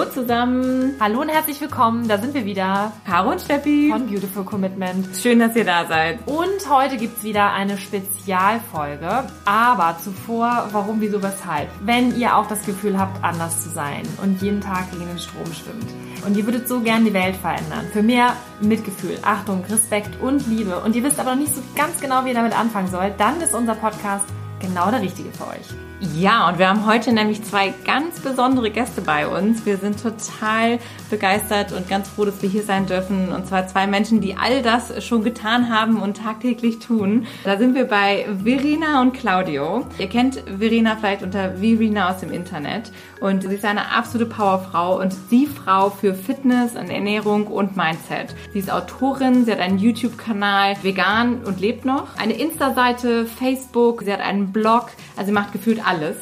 [0.00, 0.94] Hallo zusammen.
[0.98, 2.08] Hallo und herzlich willkommen.
[2.08, 2.90] Da sind wir wieder.
[3.04, 3.90] Caro und Steffi.
[3.92, 5.14] Von Beautiful Commitment.
[5.14, 6.26] Schön, dass ihr da seid.
[6.26, 9.24] Und heute gibt's wieder eine Spezialfolge.
[9.44, 11.68] Aber zuvor, warum, wieso, weshalb?
[11.84, 15.52] Wenn ihr auch das Gefühl habt, anders zu sein und jeden Tag gegen den Strom
[15.52, 15.92] schwimmt.
[16.26, 17.86] Und ihr würdet so gern die Welt verändern.
[17.92, 20.80] Für mehr Mitgefühl, Achtung, Respekt und Liebe.
[20.80, 23.20] Und ihr wisst aber noch nicht so ganz genau, wie ihr damit anfangen sollt.
[23.20, 24.24] Dann ist unser Podcast
[24.60, 25.89] genau der richtige für euch.
[26.00, 29.66] Ja, und wir haben heute nämlich zwei ganz besondere Gäste bei uns.
[29.66, 30.78] Wir sind total
[31.10, 33.30] begeistert und ganz froh, dass wir hier sein dürfen.
[33.30, 37.26] Und zwar zwei Menschen, die all das schon getan haben und tagtäglich tun.
[37.44, 39.86] Da sind wir bei Verena und Claudio.
[39.98, 42.92] Ihr kennt Verena vielleicht unter Verena aus dem Internet.
[43.20, 48.34] Und sie ist eine absolute Powerfrau und die Frau für Fitness und Ernährung und Mindset.
[48.52, 52.16] Sie ist Autorin, sie hat einen YouTube-Kanal, vegan und lebt noch.
[52.16, 54.90] Eine Insta-Seite, Facebook, sie hat einen Blog.
[55.16, 56.16] Also sie macht gefühlt alles.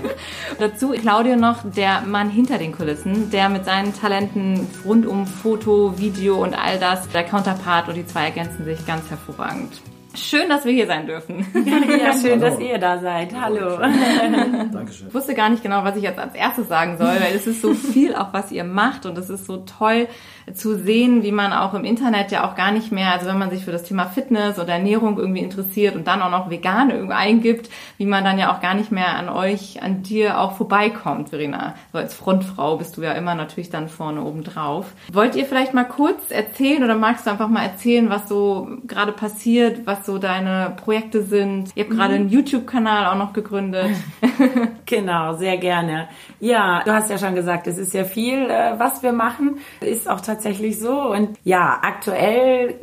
[0.58, 4.21] Dazu Claudio noch, der Mann hinter den Kulissen, der mit seinen Talenten
[4.84, 9.08] rund um Foto, Video und all das, der Counterpart und die zwei ergänzen sich ganz
[9.10, 9.80] hervorragend.
[10.14, 11.46] Schön, dass wir hier sein dürfen.
[12.02, 13.34] Ja, schön, dass ihr da seid.
[13.34, 13.78] Hallo.
[14.72, 15.08] Dankeschön.
[15.08, 17.62] Ich wusste gar nicht genau, was ich jetzt als erstes sagen soll, weil es ist
[17.62, 20.08] so viel auch, was ihr macht und es ist so toll,
[20.54, 23.50] zu sehen, wie man auch im Internet ja auch gar nicht mehr, also wenn man
[23.50, 27.14] sich für das Thema Fitness oder Ernährung irgendwie interessiert und dann auch noch vegan irgendwie
[27.14, 31.30] eingibt, wie man dann ja auch gar nicht mehr an euch, an dir auch vorbeikommt,
[31.30, 31.74] Verena.
[31.92, 34.92] So als Frontfrau bist du ja immer natürlich dann vorne oben drauf.
[35.12, 39.12] Wollt ihr vielleicht mal kurz erzählen oder magst du einfach mal erzählen, was so gerade
[39.12, 41.70] passiert, was so deine Projekte sind?
[41.74, 43.90] Ihr habt gerade einen YouTube-Kanal auch noch gegründet.
[44.86, 46.08] genau, sehr gerne.
[46.40, 49.58] Ja, du hast ja schon gesagt, es ist ja viel, äh, was wir machen.
[49.80, 51.12] Ist auch tatsächlich so.
[51.12, 52.74] Und ja, aktuell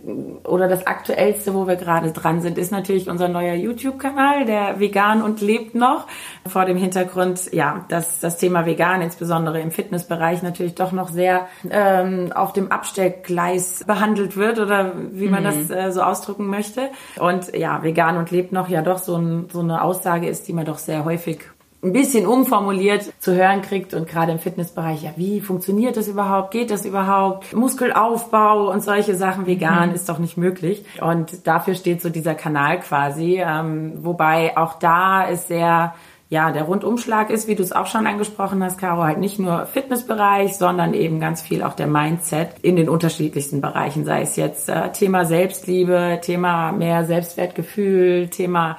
[0.46, 5.22] oder das aktuellste, wo wir gerade dran sind, ist natürlich unser neuer YouTube-Kanal, der Vegan
[5.22, 6.08] und lebt noch.
[6.48, 11.48] Vor dem Hintergrund, ja, dass das Thema Vegan, insbesondere im Fitnessbereich, natürlich doch noch sehr
[11.70, 15.46] ähm, auf dem Abstellgleis behandelt wird oder wie man mhm.
[15.46, 16.90] das äh, so ausdrücken möchte.
[17.20, 20.54] Und ja, Vegan und lebt noch ja doch so, ein, so eine Aussage ist, die
[20.54, 21.40] man doch sehr häufig
[21.82, 26.52] ein bisschen umformuliert zu hören kriegt und gerade im Fitnessbereich, ja, wie funktioniert das überhaupt?
[26.52, 27.54] Geht das überhaupt?
[27.54, 29.96] Muskelaufbau und solche Sachen vegan mhm.
[29.96, 30.84] ist doch nicht möglich.
[31.02, 35.94] Und dafür steht so dieser Kanal quasi, ähm, wobei auch da ist sehr
[36.32, 39.66] ja, der Rundumschlag ist, wie du es auch schon angesprochen hast, Caro, halt nicht nur
[39.66, 44.70] Fitnessbereich, sondern eben ganz viel auch der Mindset in den unterschiedlichsten Bereichen, sei es jetzt
[44.70, 48.78] äh, Thema Selbstliebe, Thema mehr Selbstwertgefühl, Thema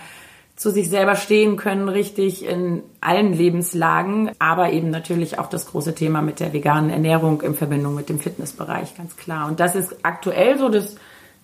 [0.60, 5.94] zu sich selber stehen können, richtig in allen Lebenslagen, aber eben natürlich auch das große
[5.94, 9.48] Thema mit der veganen Ernährung in Verbindung mit dem Fitnessbereich, ganz klar.
[9.48, 10.96] Und das ist aktuell so das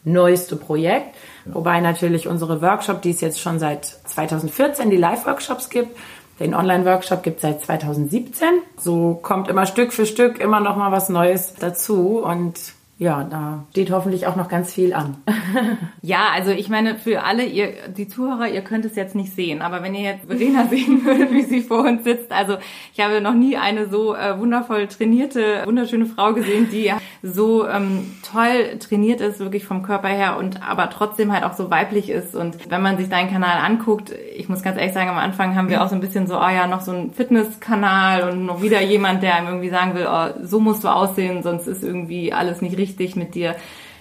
[0.05, 1.17] neueste Projekt,
[1.47, 5.97] wobei natürlich unsere Workshop, die es jetzt schon seit 2014, die Live-Workshops gibt,
[6.39, 8.47] den Online-Workshop gibt es seit 2017.
[8.77, 13.67] So kommt immer Stück für Stück immer noch mal was Neues dazu und ja, da
[13.73, 15.19] steht hoffentlich auch noch ganz viel an.
[16.03, 19.61] ja, also ich meine, für alle, ihr, die Zuhörer, ihr könnt es jetzt nicht sehen,
[19.61, 22.57] aber wenn ihr jetzt Verena sehen würdet, wie sie vor uns sitzt, also
[22.95, 26.91] ich habe noch nie eine so äh, wundervoll trainierte, wunderschöne Frau gesehen, die
[27.23, 31.71] so ähm, toll trainiert ist, wirklich vom Körper her und aber trotzdem halt auch so
[31.71, 32.35] weiblich ist.
[32.35, 35.69] Und wenn man sich deinen Kanal anguckt, ich muss ganz ehrlich sagen, am Anfang haben
[35.69, 38.81] wir auch so ein bisschen so, oh ja, noch so ein Fitnesskanal und noch wieder
[38.81, 42.63] jemand, der einem irgendwie sagen will, oh, so musst du aussehen, sonst ist irgendwie alles
[42.63, 43.57] nicht richtig richtig mit dir.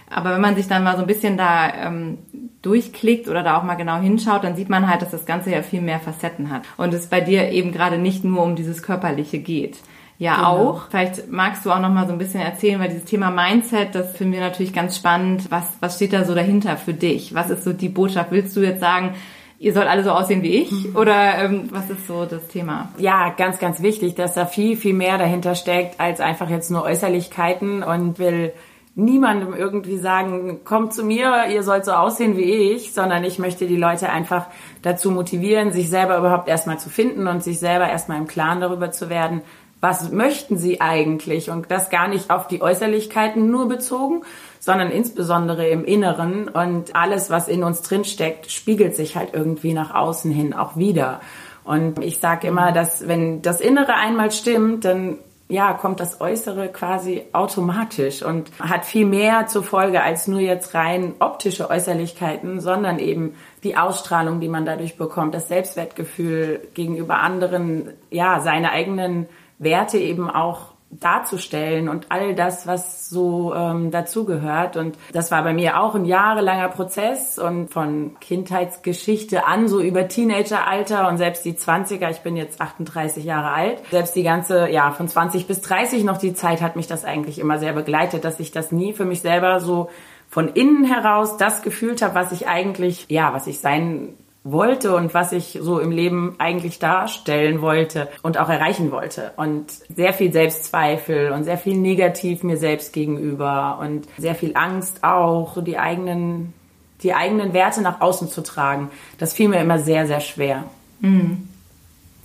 [0.09, 2.19] Aber wenn man sich dann mal so ein bisschen da ähm,
[2.61, 5.61] durchklickt oder da auch mal genau hinschaut, dann sieht man halt, dass das Ganze ja
[5.61, 6.63] viel mehr Facetten hat.
[6.77, 9.79] Und es bei dir eben gerade nicht nur um dieses Körperliche geht.
[10.17, 10.47] Ja, genau.
[10.47, 10.89] auch.
[10.89, 14.15] Vielleicht magst du auch noch mal so ein bisschen erzählen, weil dieses Thema Mindset, das
[14.15, 15.51] finden wir natürlich ganz spannend.
[15.51, 17.33] Was, was steht da so dahinter für dich?
[17.33, 18.31] Was ist so die Botschaft?
[18.31, 19.15] Willst du jetzt sagen,
[19.59, 20.71] ihr sollt alle so aussehen wie ich?
[20.71, 20.95] Mhm.
[20.95, 22.93] Oder ähm, was ist so das Thema?
[22.97, 26.83] Ja, ganz, ganz wichtig, dass da viel, viel mehr dahinter steckt, als einfach jetzt nur
[26.83, 28.53] Äußerlichkeiten und will
[28.95, 33.67] niemandem irgendwie sagen, kommt zu mir, ihr sollt so aussehen wie ich, sondern ich möchte
[33.67, 34.47] die Leute einfach
[34.81, 38.91] dazu motivieren, sich selber überhaupt erstmal zu finden und sich selber erstmal im Klaren darüber
[38.91, 39.41] zu werden,
[39.81, 44.21] was möchten sie eigentlich und das gar nicht auf die Äußerlichkeiten nur bezogen,
[44.59, 49.73] sondern insbesondere im Inneren und alles, was in uns drin steckt, spiegelt sich halt irgendwie
[49.73, 51.19] nach außen hin auch wieder.
[51.65, 56.69] Und ich sage immer, dass wenn das Innere einmal stimmt, dann ja, kommt das Äußere
[56.69, 62.97] quasi automatisch und hat viel mehr zur Folge als nur jetzt rein optische Äußerlichkeiten, sondern
[62.97, 69.27] eben die Ausstrahlung, die man dadurch bekommt, das Selbstwertgefühl gegenüber anderen, ja, seine eigenen
[69.59, 74.77] Werte eben auch darzustellen und all das, was so ähm, dazugehört.
[74.77, 80.07] Und das war bei mir auch ein jahrelanger Prozess und von Kindheitsgeschichte an, so über
[80.07, 84.91] Teenageralter und selbst die 20er, ich bin jetzt 38 Jahre alt, selbst die ganze, ja,
[84.91, 88.39] von 20 bis 30 noch die Zeit hat mich das eigentlich immer sehr begleitet, dass
[88.39, 89.89] ich das nie für mich selber so
[90.29, 94.15] von innen heraus das gefühlt habe, was ich eigentlich, ja, was ich sein
[94.45, 99.31] wollte und was ich so im Leben eigentlich darstellen wollte und auch erreichen wollte.
[99.37, 105.03] Und sehr viel Selbstzweifel und sehr viel Negativ mir selbst gegenüber und sehr viel Angst
[105.03, 106.53] auch, die eigenen,
[107.01, 108.91] die eigenen Werte nach außen zu tragen.
[109.17, 110.65] Das fiel mir immer sehr, sehr schwer.
[110.99, 111.49] Mhm.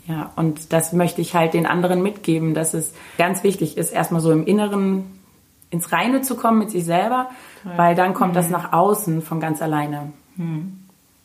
[0.06, 4.20] Ja, und das möchte ich halt den anderen mitgeben, dass es ganz wichtig ist, erstmal
[4.20, 5.04] so im Inneren
[5.70, 7.30] ins Reine zu kommen mit sich selber,
[7.76, 8.36] weil dann kommt mhm.
[8.36, 10.12] das nach außen von ganz alleine.
[10.36, 10.79] Mhm.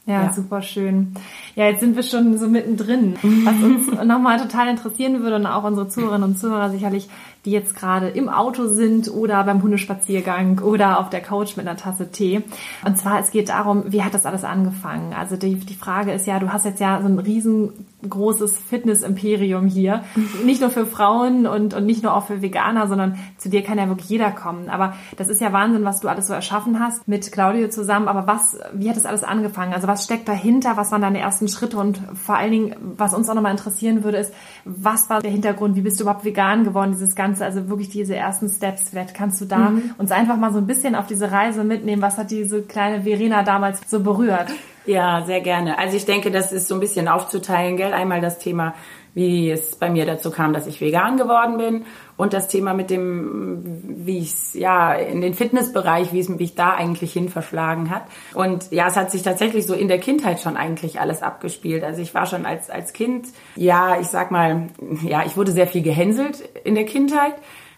[0.07, 1.15] Ja, ja, super schön.
[1.55, 3.15] Ja, jetzt sind wir schon so mittendrin.
[3.23, 7.09] Was uns nochmal total interessieren würde und auch unsere Zuhörerinnen und Zuhörer sicherlich
[7.45, 11.77] die jetzt gerade im Auto sind oder beim Hundespaziergang oder auf der Couch mit einer
[11.77, 12.41] Tasse Tee.
[12.83, 15.13] Und zwar, es geht darum, wie hat das alles angefangen?
[15.13, 20.03] Also die, die Frage ist ja, du hast jetzt ja so ein riesengroßes Fitness-Imperium hier.
[20.43, 23.77] Nicht nur für Frauen und, und nicht nur auch für Veganer, sondern zu dir kann
[23.77, 24.69] ja wirklich jeder kommen.
[24.69, 28.07] Aber das ist ja Wahnsinn, was du alles so erschaffen hast mit Claudio zusammen.
[28.07, 29.73] Aber was, wie hat das alles angefangen?
[29.73, 30.77] Also was steckt dahinter?
[30.77, 31.77] Was waren deine ersten Schritte?
[31.77, 34.33] Und vor allen Dingen, was uns auch nochmal interessieren würde, ist,
[34.63, 35.75] was war der Hintergrund?
[35.75, 36.91] Wie bist du überhaupt vegan geworden?
[36.91, 38.89] Dieses ganze Ganze, also wirklich diese ersten Steps.
[38.89, 39.91] Vielleicht kannst du da mhm.
[39.97, 42.01] uns einfach mal so ein bisschen auf diese Reise mitnehmen.
[42.01, 44.47] Was hat diese kleine Verena damals so berührt?
[44.85, 45.77] Ja, sehr gerne.
[45.77, 47.93] Also ich denke, das ist so ein bisschen aufzuteilen, gell?
[47.93, 48.75] Einmal das Thema,
[49.15, 51.85] wie es bei mir dazu kam, dass ich vegan geworden bin
[52.17, 53.63] und das Thema mit dem,
[54.05, 58.03] wie ich es ja in den Fitnessbereich, wie es mich da eigentlich hin verschlagen hat.
[58.33, 61.83] Und ja, es hat sich tatsächlich so in der Kindheit schon eigentlich alles abgespielt.
[61.83, 64.67] Also ich war schon als als Kind, ja, ich sag mal,
[65.03, 67.35] ja, ich wurde sehr viel gehänselt in der Kindheit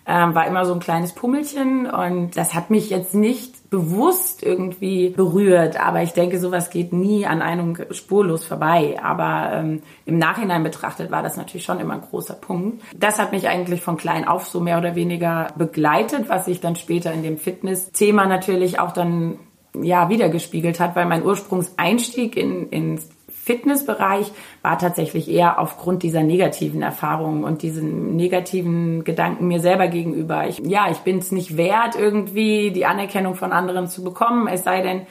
[0.07, 5.09] ähm, war immer so ein kleines Pummelchen und das hat mich jetzt nicht bewusst irgendwie
[5.09, 8.97] berührt, aber ich denke, sowas geht nie an einem spurlos vorbei.
[9.03, 12.81] Aber ähm, im Nachhinein betrachtet war das natürlich schon immer ein großer Punkt.
[12.95, 16.77] Das hat mich eigentlich von klein auf so mehr oder weniger begleitet, was sich dann
[16.77, 19.39] später in dem Fitness-Thema natürlich auch dann
[19.81, 23.09] ja wiedergespiegelt hat, weil mein Ursprungseinstieg in, ins
[23.47, 30.49] Fitnessbereich war tatsächlich eher aufgrund dieser negativen Erfahrungen und diesen negativen Gedanken mir selber gegenüber.
[30.49, 34.65] Ich, ja, ich bin es nicht wert, irgendwie die Anerkennung von anderen zu bekommen, es
[34.65, 35.07] sei denn,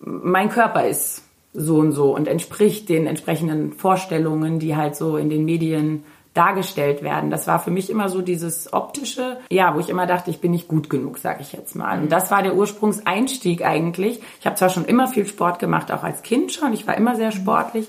[0.00, 1.22] mein Körper ist
[1.54, 6.02] so und so und entspricht den entsprechenden Vorstellungen, die halt so in den Medien
[6.34, 7.30] dargestellt werden.
[7.30, 10.52] Das war für mich immer so dieses optische, ja, wo ich immer dachte, ich bin
[10.52, 12.00] nicht gut genug, sage ich jetzt mal.
[12.00, 14.20] Und das war der Ursprungseinstieg eigentlich.
[14.40, 16.72] Ich habe zwar schon immer viel Sport gemacht, auch als Kind schon.
[16.72, 17.88] Ich war immer sehr sportlich.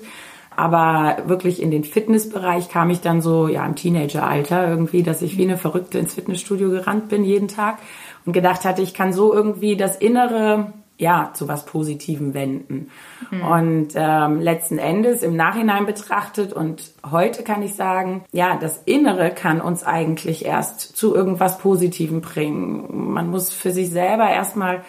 [0.56, 5.38] Aber wirklich in den Fitnessbereich kam ich dann so, ja, im Teenageralter irgendwie, dass ich
[5.38, 7.78] wie eine Verrückte ins Fitnessstudio gerannt bin jeden Tag
[8.26, 12.90] und gedacht hatte, ich kann so irgendwie das innere ja, zu was Positivem wenden.
[13.30, 13.42] Mhm.
[13.42, 19.30] Und ähm, letzten Endes im Nachhinein betrachtet und heute kann ich sagen, ja, das Innere
[19.30, 23.12] kann uns eigentlich erst zu irgendwas Positivem bringen.
[23.12, 24.82] Man muss für sich selber erstmal,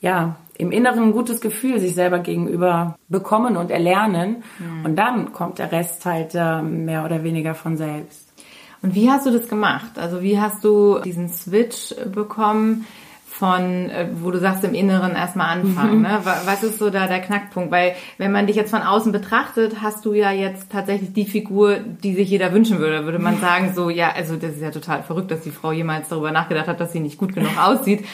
[0.00, 4.44] ja, im Inneren ein gutes Gefühl sich selber gegenüber bekommen und erlernen.
[4.58, 4.84] Mhm.
[4.84, 8.32] Und dann kommt der Rest halt äh, mehr oder weniger von selbst.
[8.82, 9.98] Und wie hast du das gemacht?
[9.98, 12.86] Also wie hast du diesen Switch bekommen?
[13.38, 15.98] Von, äh, wo du sagst, im Inneren erstmal anfangen.
[15.98, 16.02] Mhm.
[16.02, 16.20] Ne?
[16.22, 17.70] Was ist so da der Knackpunkt?
[17.70, 21.76] Weil wenn man dich jetzt von außen betrachtet, hast du ja jetzt tatsächlich die Figur,
[21.76, 23.04] die sich jeder wünschen würde.
[23.04, 26.08] Würde man sagen, so, ja, also das ist ja total verrückt, dass die Frau jemals
[26.08, 28.06] darüber nachgedacht hat, dass sie nicht gut genug aussieht.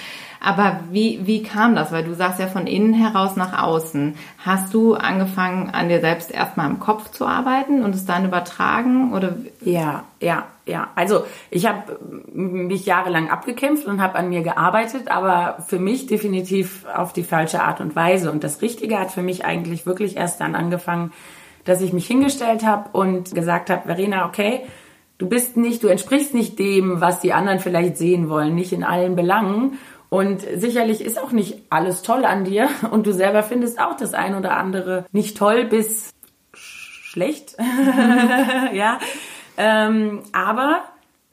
[0.44, 1.92] Aber wie, wie kam das?
[1.92, 4.16] Weil du sagst ja von innen heraus nach außen.
[4.44, 9.12] Hast du angefangen, an dir selbst erstmal im Kopf zu arbeiten und es dann übertragen?
[9.12, 9.36] Oder?
[9.60, 10.88] Ja, ja, ja.
[10.96, 11.96] Also ich habe
[12.32, 17.62] mich jahrelang abgekämpft und habe an mir gearbeitet, aber für mich definitiv auf die falsche
[17.62, 18.32] Art und Weise.
[18.32, 21.12] Und das Richtige hat für mich eigentlich wirklich erst dann angefangen,
[21.64, 24.62] dass ich mich hingestellt habe und gesagt habe, Verena, okay,
[25.18, 28.82] du bist nicht, du entsprichst nicht dem, was die anderen vielleicht sehen wollen, nicht in
[28.82, 29.78] allen Belangen.
[30.12, 32.68] Und sicherlich ist auch nicht alles toll an dir.
[32.90, 36.10] Und du selber findest auch das ein oder andere nicht toll bis
[36.52, 37.56] schlecht.
[38.74, 38.98] ja.
[39.56, 40.82] Ähm, aber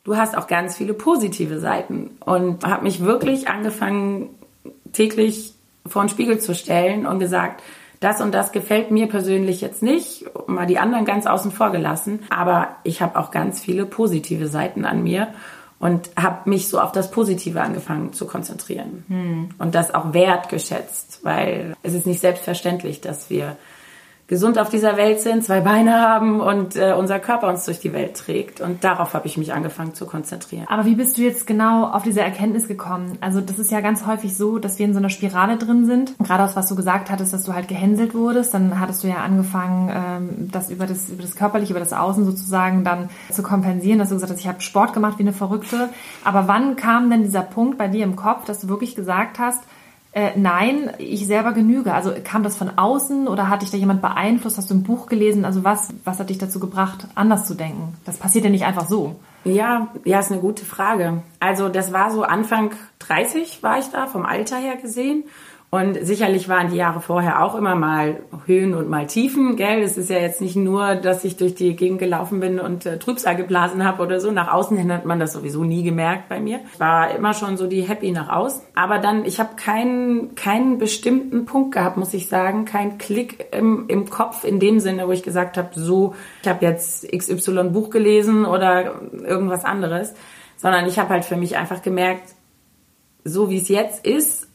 [0.06, 2.12] du hast auch ganz viele positive Seiten.
[2.24, 4.30] Und habe mich wirklich angefangen,
[4.94, 5.56] täglich
[5.86, 7.62] vor den Spiegel zu stellen und gesagt,
[8.00, 12.22] das und das gefällt mir persönlich jetzt nicht, mal die anderen ganz außen vor gelassen,
[12.30, 15.34] aber ich habe auch ganz viele positive Seiten an mir
[15.80, 19.50] und habe mich so auf das Positive angefangen zu konzentrieren hm.
[19.58, 23.56] und das auch wertgeschätzt, weil es ist nicht selbstverständlich, dass wir
[24.30, 27.94] gesund auf dieser Welt sind, zwei Beine haben und äh, unser Körper uns durch die
[27.94, 28.62] Welt trägt.
[28.62, 30.66] Und darauf habe ich mich angefangen zu konzentrieren.
[30.70, 33.18] Aber wie bist du jetzt genau auf diese Erkenntnis gekommen?
[33.22, 36.14] Also das ist ja ganz häufig so, dass wir in so einer Spirale drin sind.
[36.20, 39.16] Gerade aus was du gesagt hattest, dass du halt gehänselt wurdest, dann hattest du ja
[39.16, 43.98] angefangen, ähm, das über das über das körperliche, über das Außen sozusagen dann zu kompensieren,
[43.98, 45.90] dass du gesagt hast, ich habe Sport gemacht wie eine Verrückte.
[46.24, 49.64] Aber wann kam denn dieser Punkt bei dir im Kopf, dass du wirklich gesagt hast,
[50.12, 51.94] äh, nein, ich selber genüge.
[51.94, 54.58] Also kam das von außen oder hat dich da jemand beeinflusst?
[54.58, 55.46] Hast du ein Buch gelesen?
[55.46, 57.96] Also was, was hat dich dazu gebracht, anders zu denken?
[58.06, 59.16] Das passiert ja nicht einfach so.
[59.46, 61.24] Ja, ja, ist eine gute Frage.
[61.40, 65.24] Also das war so Anfang 30 war ich da, vom Alter her gesehen.
[65.72, 69.84] Und sicherlich waren die Jahre vorher auch immer mal Höhen und mal Tiefen, gell?
[69.84, 72.98] Es ist ja jetzt nicht nur, dass ich durch die Gegend gelaufen bin und äh,
[72.98, 74.32] Trübsal geblasen habe oder so.
[74.32, 76.62] Nach außen hin hat man das sowieso nie gemerkt bei mir.
[76.74, 78.64] Ich war immer schon so die Happy nach außen.
[78.74, 82.66] Aber dann, ich habe keinen, keinen bestimmten Punkt gehabt, muss ich sagen.
[82.66, 86.66] Kein Klick im, im Kopf in dem Sinne, wo ich gesagt habe, so, ich habe
[86.66, 90.16] jetzt XY Buch gelesen oder irgendwas anderes.
[90.58, 92.34] Sondern ich habe halt für mich einfach gemerkt,
[93.24, 94.49] so wie es jetzt ist,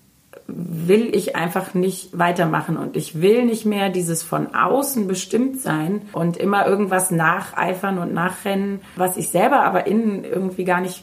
[0.57, 6.03] will ich einfach nicht weitermachen und ich will nicht mehr dieses von außen bestimmt sein
[6.13, 11.03] und immer irgendwas nacheifern und nachrennen, was ich selber aber innen irgendwie gar nicht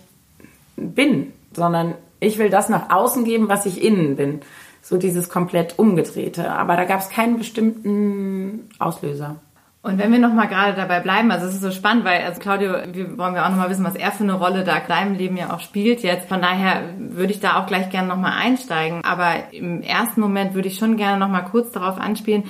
[0.78, 4.42] bin, sondern ich will das nach außen geben, was ich innen bin.
[4.82, 6.50] So dieses komplett umgedrehte.
[6.52, 9.36] Aber da gab es keinen bestimmten Auslöser.
[9.84, 12.40] Und wenn wir noch mal gerade dabei bleiben, also es ist so spannend, weil also
[12.40, 14.88] Claudio, wir wollen wir auch noch mal wissen, was er für eine Rolle da in
[14.88, 16.30] deinem Leben ja auch spielt jetzt.
[16.30, 19.04] Von daher würde ich da auch gleich gerne noch mal einsteigen.
[19.04, 22.44] Aber im ersten Moment würde ich schon gerne noch mal kurz darauf anspielen,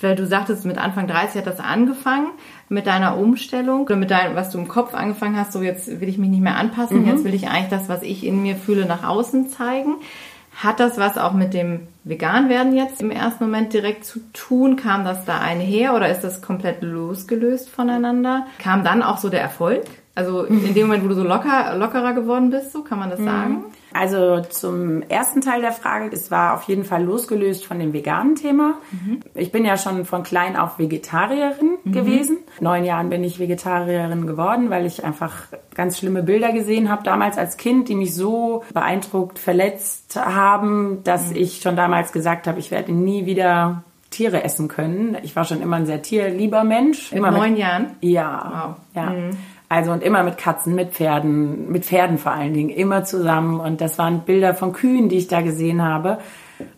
[0.00, 2.32] weil du sagtest, mit Anfang 30 hat das angefangen
[2.68, 6.08] mit deiner Umstellung oder mit deinem, was du im Kopf angefangen hast, so jetzt will
[6.08, 7.08] ich mich nicht mehr anpassen, mhm.
[7.08, 9.96] jetzt will ich eigentlich das, was ich in mir fühle, nach außen zeigen.
[10.54, 14.76] Hat das was auch mit dem Veganwerden jetzt im ersten Moment direkt zu tun?
[14.76, 18.46] Kam das da einher oder ist das komplett losgelöst voneinander?
[18.58, 19.84] Kam dann auch so der Erfolg?
[20.14, 23.18] Also in dem Moment, wo du so locker, lockerer geworden bist, so kann man das
[23.18, 23.64] mhm.
[23.94, 28.34] Also zum ersten Teil der Frage, es war auf jeden Fall losgelöst von dem veganen
[28.34, 28.78] Thema.
[28.90, 29.20] Mhm.
[29.34, 31.92] Ich bin ja schon von klein auf Vegetarierin mhm.
[31.92, 32.38] gewesen.
[32.58, 35.32] Neun Jahren bin ich Vegetarierin geworden, weil ich einfach
[35.76, 41.30] ganz schlimme Bilder gesehen habe damals als Kind, die mich so beeindruckt, verletzt haben, dass
[41.30, 41.36] mhm.
[41.36, 45.16] ich schon damals gesagt habe, ich werde nie wieder Tiere essen können.
[45.22, 47.12] Ich war schon immer ein sehr tierlieber Mensch.
[47.12, 47.96] Mit neun Jahren?
[48.00, 48.76] Ja.
[48.94, 49.02] Wow.
[49.02, 49.10] ja.
[49.10, 49.30] Mhm.
[49.74, 53.58] Also und immer mit Katzen, mit Pferden, mit Pferden vor allen Dingen, immer zusammen.
[53.58, 56.18] Und das waren Bilder von Kühen, die ich da gesehen habe.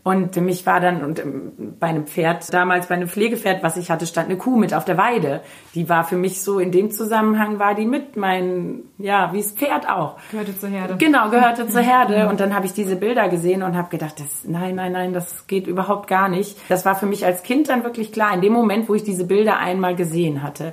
[0.03, 3.91] Und mich war dann, und ähm, bei einem Pferd, damals bei einem Pflegepferd, was ich
[3.91, 5.43] hatte, stand eine Kuh mit auf der Weide.
[5.75, 9.53] Die war für mich so, in dem Zusammenhang war die mit mein, ja, wie das
[9.53, 10.17] Pferd auch.
[10.31, 10.97] Gehörte zur Herde.
[10.97, 12.31] Genau, gehörte zur Herde.
[12.31, 15.47] Und dann habe ich diese Bilder gesehen und habe gedacht, das, nein, nein, nein, das
[15.47, 16.57] geht überhaupt gar nicht.
[16.71, 19.27] Das war für mich als Kind dann wirklich klar, in dem Moment, wo ich diese
[19.27, 20.73] Bilder einmal gesehen hatte.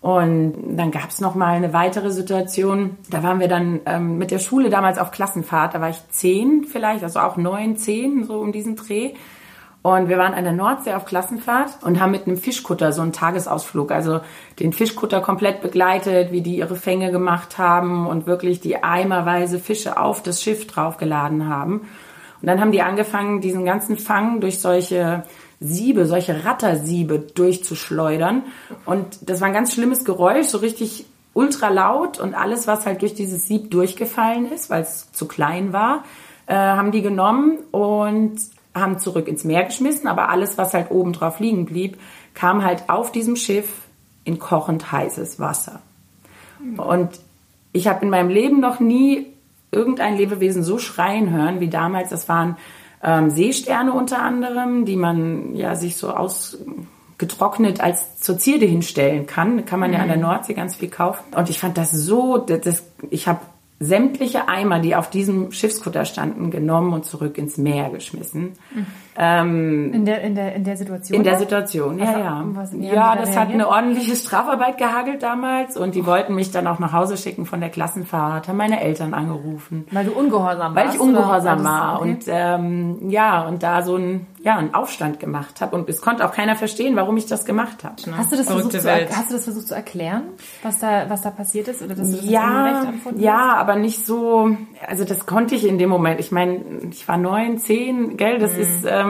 [0.00, 2.96] Und dann gab es noch mal eine weitere Situation.
[3.10, 5.74] Da waren wir dann ähm, mit der Schule damals auf Klassenfahrt.
[5.74, 9.12] Da war ich zehn vielleicht, also auch neun, zehn, so um diesen Dreh.
[9.82, 13.12] Und wir waren an der Nordsee auf Klassenfahrt und haben mit einem Fischkutter so einen
[13.12, 14.20] Tagesausflug, also
[14.58, 19.98] den Fischkutter komplett begleitet, wie die ihre Fänge gemacht haben und wirklich die eimerweise Fische
[19.98, 21.88] auf das Schiff draufgeladen haben.
[22.42, 25.24] Und dann haben die angefangen, diesen ganzen Fang durch solche
[25.60, 28.42] Siebe, solche Rattersiebe durchzuschleudern.
[28.86, 33.02] Und das war ein ganz schlimmes Geräusch, so richtig ultra laut und alles, was halt
[33.02, 36.04] durch dieses Sieb durchgefallen ist, weil es zu klein war,
[36.46, 38.40] äh, haben die genommen und
[38.74, 40.08] haben zurück ins Meer geschmissen.
[40.08, 41.98] Aber alles, was halt oben drauf liegen blieb,
[42.34, 43.68] kam halt auf diesem Schiff
[44.24, 45.80] in kochend heißes Wasser.
[46.76, 47.20] Und
[47.72, 49.26] ich habe in meinem Leben noch nie
[49.70, 52.10] irgendein Lebewesen so schreien hören wie damals.
[52.10, 52.56] Das waren
[53.02, 59.64] ähm, Seesterne unter anderem, die man ja sich so ausgetrocknet als zur Zierde hinstellen kann.
[59.64, 60.24] Kann man ja an der mhm.
[60.24, 61.34] Nordsee ganz viel kaufen.
[61.34, 63.40] Und ich fand das so, das ich habe
[63.82, 68.52] sämtliche Eimer, die auf diesem Schiffskutter standen, genommen und zurück ins Meer geschmissen.
[68.74, 68.86] Mhm.
[69.22, 71.18] Ähm, in, der, in, der, in der Situation?
[71.18, 72.44] In der Situation, ja, ja.
[72.54, 76.78] Was, ja, das hat eine ordentliche Strafarbeit gehagelt damals und die wollten mich dann auch
[76.78, 79.86] nach Hause schicken von der Klassenfahrt, haben meine Eltern angerufen.
[79.90, 80.88] Weil du ungehorsam warst?
[80.88, 82.00] Weil ich ungehorsam war.
[82.00, 82.10] Okay.
[82.10, 86.24] Und ähm, ja, und da so ein ja, einen Aufstand gemacht habe und es konnte
[86.24, 87.96] auch keiner verstehen, warum ich das gemacht habe.
[88.16, 90.22] Hast du das versucht zu, hast du das versucht zu erklären,
[90.62, 94.56] was da was da passiert ist oder dass du das ja, ja, aber nicht so.
[94.86, 96.20] Also das konnte ich in dem Moment.
[96.20, 98.38] Ich meine, ich war neun, zehn, gell.
[98.38, 98.60] Das mhm.
[98.60, 99.09] ist ähm,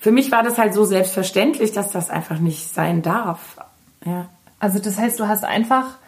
[0.00, 3.56] für mich war das halt so selbstverständlich, dass das einfach nicht sein darf.
[4.04, 4.28] Ja.
[4.60, 5.98] Also das heißt, du hast einfach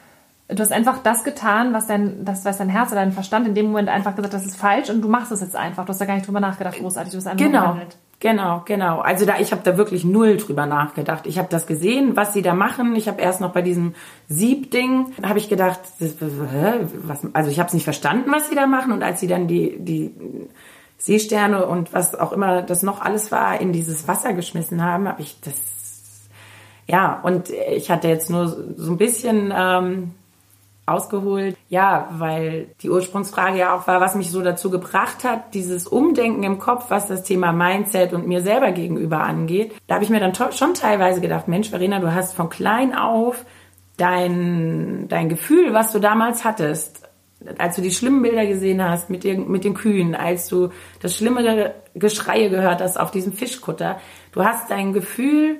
[0.55, 3.55] du hast einfach das getan, was dein, das, was dein Herz oder dein Verstand in
[3.55, 5.85] dem Moment einfach gesagt hat, das ist falsch und du machst es jetzt einfach.
[5.85, 7.13] Du hast da gar nicht drüber nachgedacht, großartig.
[7.13, 7.77] Du hast einfach genau.
[8.23, 9.01] Genau, genau.
[9.01, 11.27] Also da, ich habe da wirklich null drüber nachgedacht.
[11.27, 12.95] Ich habe das gesehen, was sie da machen.
[12.95, 13.95] Ich habe erst noch bei diesem
[14.29, 18.55] Siebding habe ich gedacht, das, hä, was, also ich habe es nicht verstanden, was sie
[18.55, 18.93] da machen.
[18.93, 20.15] Und als sie dann die die
[21.01, 25.23] Seesterne und was auch immer das noch alles war in dieses Wasser geschmissen haben, habe
[25.23, 25.55] ich das
[26.87, 30.13] ja und ich hatte jetzt nur so ein bisschen ähm,
[30.91, 31.57] ausgeholt.
[31.69, 36.43] Ja, weil die Ursprungsfrage ja auch war, was mich so dazu gebracht hat, dieses Umdenken
[36.43, 39.73] im Kopf, was das Thema Mindset und mir selber gegenüber angeht.
[39.87, 43.45] Da habe ich mir dann schon teilweise gedacht, Mensch, Verena, du hast von klein auf
[43.97, 47.00] dein, dein Gefühl, was du damals hattest,
[47.59, 50.71] als du die schlimmen Bilder gesehen hast mit den, mit den Kühen, als du
[51.01, 53.99] das schlimme Geschreie gehört hast auf diesem Fischkutter,
[54.33, 55.59] du hast dein Gefühl,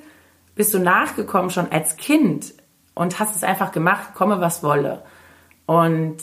[0.55, 2.53] bist du nachgekommen schon als Kind
[2.95, 5.03] und hast es einfach gemacht, komme was wolle.
[5.67, 6.17] Und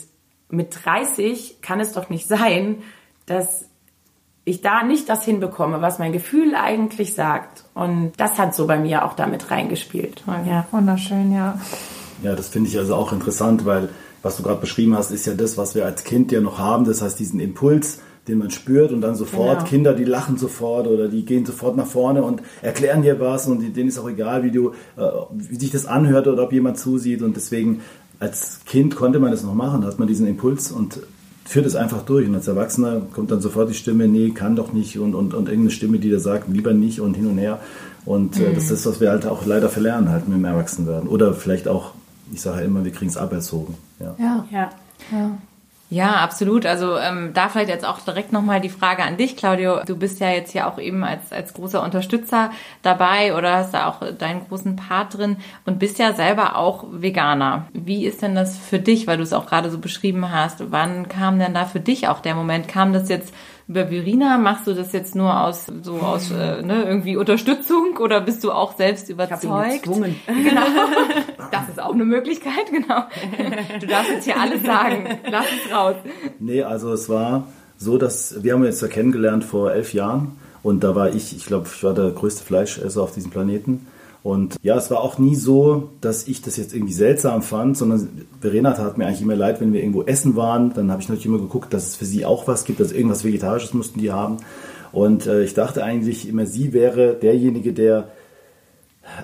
[0.50, 2.84] mit 30 kann es doch nicht sein,
[3.26, 3.66] dass
[4.46, 7.66] ich da nicht das hinbekomme, was mein Gefühl eigentlich sagt.
[7.74, 10.24] Und das hat so bei mir auch damit reingespielt.
[10.46, 10.66] Ja.
[10.72, 11.60] Wunderschön, ja.
[12.24, 13.90] Ja, das finde ich also auch interessant, weil
[14.28, 16.86] was du gerade beschrieben hast, ist ja das, was wir als Kind ja noch haben.
[16.86, 19.70] Das heißt, diesen Impuls, den man spürt und dann sofort genau.
[19.70, 23.76] Kinder, die lachen sofort oder die gehen sofort nach vorne und erklären dir was und
[23.76, 27.22] denen ist auch egal, wie du, äh, wie sich das anhört oder ob jemand zusieht
[27.22, 27.82] und deswegen
[28.20, 31.00] als Kind konnte man das noch machen, da hat man diesen Impuls und
[31.46, 32.28] führt es einfach durch.
[32.28, 35.48] Und als Erwachsener kommt dann sofort die Stimme, nee, kann doch nicht und, und, und
[35.48, 37.60] irgendeine Stimme, die da sagt, lieber nicht und hin und her.
[38.06, 38.56] Und äh, mhm.
[38.56, 41.08] das ist das, was wir halt auch leider verlernen, halt mit dem Erwachsenwerden.
[41.08, 41.94] Oder vielleicht auch,
[42.32, 43.76] ich sage ja immer, wir kriegen es aberzogen.
[44.00, 44.16] Ja.
[44.18, 44.46] ja.
[44.52, 44.70] ja.
[45.12, 45.38] ja.
[45.90, 46.66] Ja, absolut.
[46.66, 49.80] Also ähm, da vielleicht jetzt auch direkt nochmal die Frage an dich, Claudio.
[49.86, 53.88] Du bist ja jetzt hier auch eben als, als großer Unterstützer dabei oder hast da
[53.88, 57.68] auch deinen großen Part drin und bist ja selber auch Veganer.
[57.72, 60.72] Wie ist denn das für dich, weil du es auch gerade so beschrieben hast?
[60.72, 62.68] Wann kam denn da für dich auch der Moment?
[62.68, 63.34] Kam das jetzt
[63.68, 64.38] über Verena?
[64.38, 68.52] Machst du das jetzt nur aus so aus äh, ne, irgendwie Unterstützung oder bist du
[68.52, 69.44] auch selbst überzeugt?
[69.44, 70.16] Ich ihn gezwungen.
[70.28, 70.62] Genau.
[71.52, 73.04] Das ist auch eine Möglichkeit, genau.
[73.80, 75.08] Du darfst jetzt hier alles sagen.
[75.30, 75.96] Lass es raus.
[76.40, 77.48] Nee, also es war
[77.78, 81.46] so, dass wir haben uns ja kennengelernt vor elf Jahren und da war ich, ich
[81.46, 83.88] glaube, ich war der größte Fleischesser auf diesem Planeten.
[84.24, 88.26] Und ja, es war auch nie so, dass ich das jetzt irgendwie seltsam fand, sondern
[88.42, 90.74] Verena tat mir eigentlich immer leid, wenn wir irgendwo essen waren.
[90.74, 93.24] Dann habe ich natürlich immer geguckt, dass es für sie auch was gibt, also irgendwas
[93.24, 94.38] Vegetarisches mussten die haben.
[94.92, 98.10] Und äh, ich dachte eigentlich immer, sie wäre derjenige, der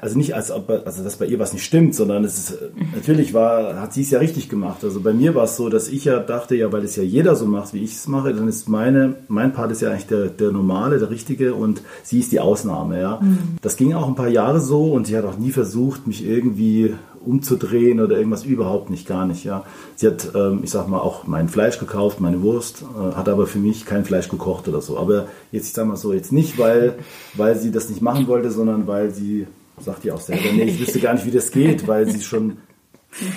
[0.01, 2.57] also nicht als ob, also dass bei ihr was nicht stimmt, sondern es ist,
[2.95, 4.83] natürlich war, hat sie es ja richtig gemacht.
[4.83, 7.35] Also bei mir war es so, dass ich ja dachte, ja, weil es ja jeder
[7.35, 10.27] so macht, wie ich es mache, dann ist meine, mein Part ist ja eigentlich der,
[10.27, 13.19] der normale, der richtige und sie ist die Ausnahme, ja.
[13.21, 13.57] Mhm.
[13.61, 16.95] Das ging auch ein paar Jahre so und sie hat auch nie versucht, mich irgendwie
[17.25, 19.63] umzudrehen oder irgendwas überhaupt nicht, gar nicht, ja.
[19.95, 23.47] Sie hat, ähm, ich sag mal, auch mein Fleisch gekauft, meine Wurst, äh, hat aber
[23.47, 24.97] für mich kein Fleisch gekocht oder so.
[24.97, 26.95] Aber jetzt, ich sag mal so, jetzt nicht, weil,
[27.35, 29.47] weil sie das nicht machen wollte, sondern weil sie
[29.79, 32.57] sagt die auch selber, nee, ich wüsste gar nicht, wie das geht, weil sie schon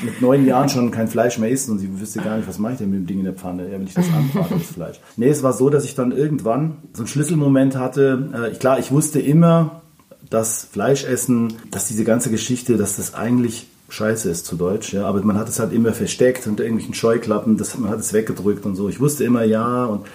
[0.02, 2.74] mit neun Jahren schon kein Fleisch mehr isst und sie wüsste gar nicht, was mache
[2.74, 5.00] ich denn mit dem Ding in der Pfanne, ja, wenn ich das anbrate, das Fleisch.
[5.16, 8.50] Nee, es war so, dass ich dann irgendwann so einen Schlüsselmoment hatte.
[8.52, 9.82] Äh, klar, ich wusste immer,
[10.30, 15.22] dass Fleischessen, dass diese ganze Geschichte, dass das eigentlich scheiße ist zu Deutsch, ja, aber
[15.22, 18.74] man hat es halt immer versteckt unter irgendwelchen Scheuklappen, das, man hat es weggedrückt und
[18.74, 18.88] so.
[18.88, 20.06] Ich wusste immer, ja, und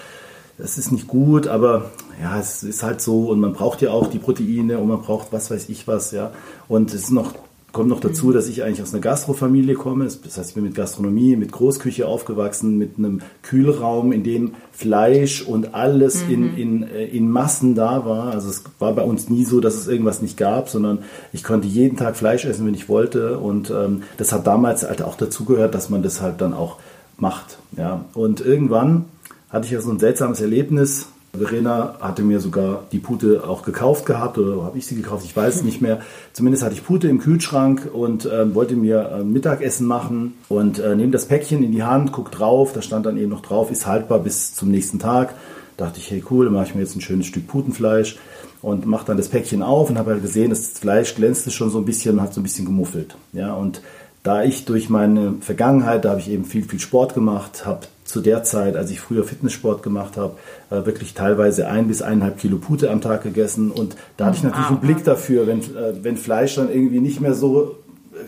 [0.58, 4.08] es ist nicht gut, aber ja, es ist halt so und man braucht ja auch
[4.08, 6.32] die Proteine und man braucht was weiß ich was, ja.
[6.68, 7.34] Und es ist noch,
[7.72, 10.06] kommt noch dazu, dass ich eigentlich aus einer Gastrofamilie komme.
[10.06, 15.42] Das heißt, ich bin mit Gastronomie, mit Großküche aufgewachsen, mit einem Kühlraum, in dem Fleisch
[15.42, 16.32] und alles mhm.
[16.32, 18.32] in, in, äh, in Massen da war.
[18.34, 21.00] Also es war bei uns nie so, dass es irgendwas nicht gab, sondern
[21.34, 23.40] ich konnte jeden Tag Fleisch essen, wenn ich wollte.
[23.40, 26.78] Und ähm, das hat damals halt auch dazugehört, dass man das halt dann auch
[27.18, 27.58] macht.
[27.78, 28.06] Ja.
[28.14, 29.06] Und irgendwann
[29.50, 34.06] hatte ich ja so ein seltsames Erlebnis Verena hatte mir sogar die Pute auch gekauft
[34.06, 36.02] gehabt oder habe ich sie gekauft, ich weiß nicht mehr.
[36.34, 40.96] Zumindest hatte ich Pute im Kühlschrank und äh, wollte mir äh, Mittagessen machen und äh,
[40.96, 43.88] nehme das Päckchen in die Hand, guck drauf, da stand dann eben noch drauf, ist
[43.88, 45.34] haltbar bis zum nächsten Tag.
[45.78, 48.18] Dachte ich, hey cool, mache ich mir jetzt ein schönes Stück Putenfleisch
[48.62, 51.78] und mache dann das Päckchen auf und habe halt gesehen, das Fleisch glänzte schon so
[51.78, 53.16] ein bisschen und hat so ein bisschen gemuffelt.
[53.32, 53.82] Ja, und
[54.24, 58.22] da ich durch meine Vergangenheit, da habe ich eben viel, viel Sport gemacht, habe zu
[58.22, 60.38] der Zeit, als ich früher Fitnesssport gemacht habe,
[60.70, 63.72] äh, wirklich teilweise ein bis eineinhalb Kilo Pute am Tag gegessen.
[63.72, 67.22] Und da hatte ich natürlich einen Blick dafür, wenn, äh, wenn Fleisch dann irgendwie nicht
[67.22, 67.78] mehr so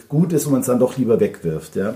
[0.09, 1.75] gut ist und man es dann doch lieber wegwirft.
[1.75, 1.95] Ja.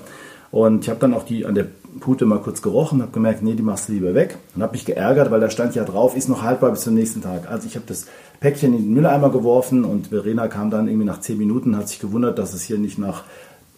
[0.52, 1.67] Und ich habe dann auch die an der
[2.00, 4.38] Pute mal kurz gerochen, habe gemerkt, nee, die machst du lieber weg.
[4.56, 7.21] Und habe mich geärgert, weil da stand ja drauf, ist noch haltbar bis zum nächsten
[7.21, 7.50] Tag.
[7.50, 8.06] Also ich habe das
[8.39, 12.00] Päckchen in den Mülleimer geworfen und Verena kam dann irgendwie nach zehn Minuten, hat sich
[12.00, 13.23] gewundert, dass es hier nicht nach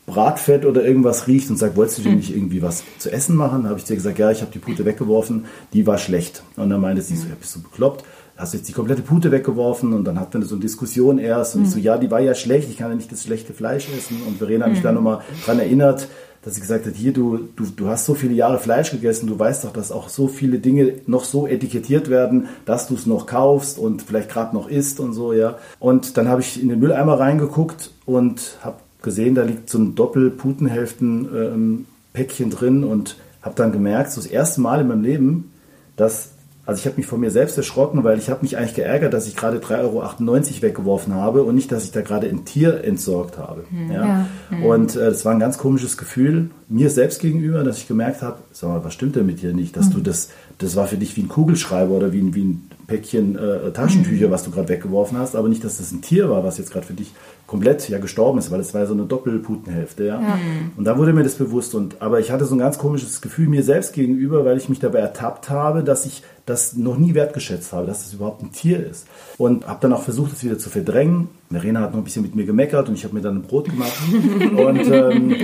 [0.10, 3.64] Bratfett oder irgendwas riecht und sagt, wolltest du dir nicht irgendwie was zu essen machen?
[3.64, 6.44] Da habe ich dir gesagt, ja, ich habe die Pute weggeworfen, die war schlecht.
[6.56, 8.04] Und dann meinte sie so, ja, bist du bekloppt?
[8.38, 9.94] Hast du jetzt die komplette Pute weggeworfen?
[9.94, 11.56] Und dann hatten wir so eine Diskussion erst.
[11.56, 13.88] Und ich so, ja, die war ja schlecht, ich kann ja nicht das schlechte Fleisch
[13.96, 14.22] essen.
[14.26, 16.08] Und Verena hat mich dann nochmal dran erinnert,
[16.42, 19.38] dass sie gesagt hat, hier, du, du, du hast so viele Jahre Fleisch gegessen, du
[19.38, 23.26] weißt doch, dass auch so viele Dinge noch so etikettiert werden, dass du es noch
[23.26, 25.58] kaufst und vielleicht gerade noch isst und so, ja.
[25.80, 29.96] Und dann habe ich in den Mülleimer reingeguckt und habe gesehen, da liegt so ein
[29.96, 35.52] Doppel-Putenhälften-Päckchen drin und habe dann gemerkt, so das erste Mal in meinem Leben,
[35.96, 36.32] dass
[36.70, 39.26] also ich habe mich von mir selbst erschrocken, weil ich habe mich eigentlich geärgert, dass
[39.26, 43.40] ich gerade 3,98 Euro weggeworfen habe und nicht, dass ich da gerade ein Tier entsorgt
[43.40, 43.64] habe.
[43.72, 43.92] Hm.
[43.92, 44.06] Ja?
[44.06, 44.26] ja.
[44.50, 44.66] Hm.
[44.66, 48.38] Und äh, das war ein ganz komisches Gefühl mir selbst gegenüber, dass ich gemerkt habe,
[48.52, 49.76] sag mal, was stimmt denn mit dir nicht?
[49.76, 49.94] Dass hm.
[49.94, 53.38] du das, das war für dich wie ein Kugelschreiber oder wie ein, wie ein Päckchen
[53.38, 54.32] äh, Taschentücher, hm.
[54.32, 56.86] was du gerade weggeworfen hast, aber nicht, dass das ein Tier war, was jetzt gerade
[56.86, 57.14] für dich
[57.48, 60.22] komplett ja gestorben ist, weil es war ja so eine Doppelputenhälfte, ja?
[60.22, 60.40] ja.
[60.76, 63.48] Und da wurde mir das bewusst und aber ich hatte so ein ganz komisches Gefühl
[63.48, 67.74] mir selbst gegenüber, weil ich mich dabei ertappt habe, dass ich das noch nie wertgeschätzt
[67.74, 69.08] habe, dass das überhaupt ein Tier ist.
[69.38, 71.30] Und habe dann auch versucht, das wieder zu verdrängen.
[71.50, 73.70] Verena hat noch ein bisschen mit mir gemeckert und ich habe mir dann ein Brot
[73.70, 73.94] gemacht.
[74.58, 75.36] und ähm,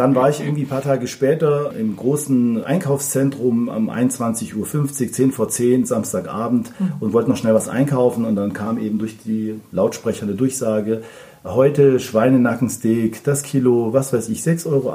[0.00, 5.30] dann war ich irgendwie ein paar Tage später im großen Einkaufszentrum um 21.50 Uhr, 10
[5.30, 8.24] vor 10, Samstagabend und wollte noch schnell was einkaufen.
[8.24, 11.02] Und dann kam eben durch die Lautsprecher eine Durchsage,
[11.44, 14.90] heute Schweinenackensteak, das Kilo, was weiß ich, 6,98 Euro,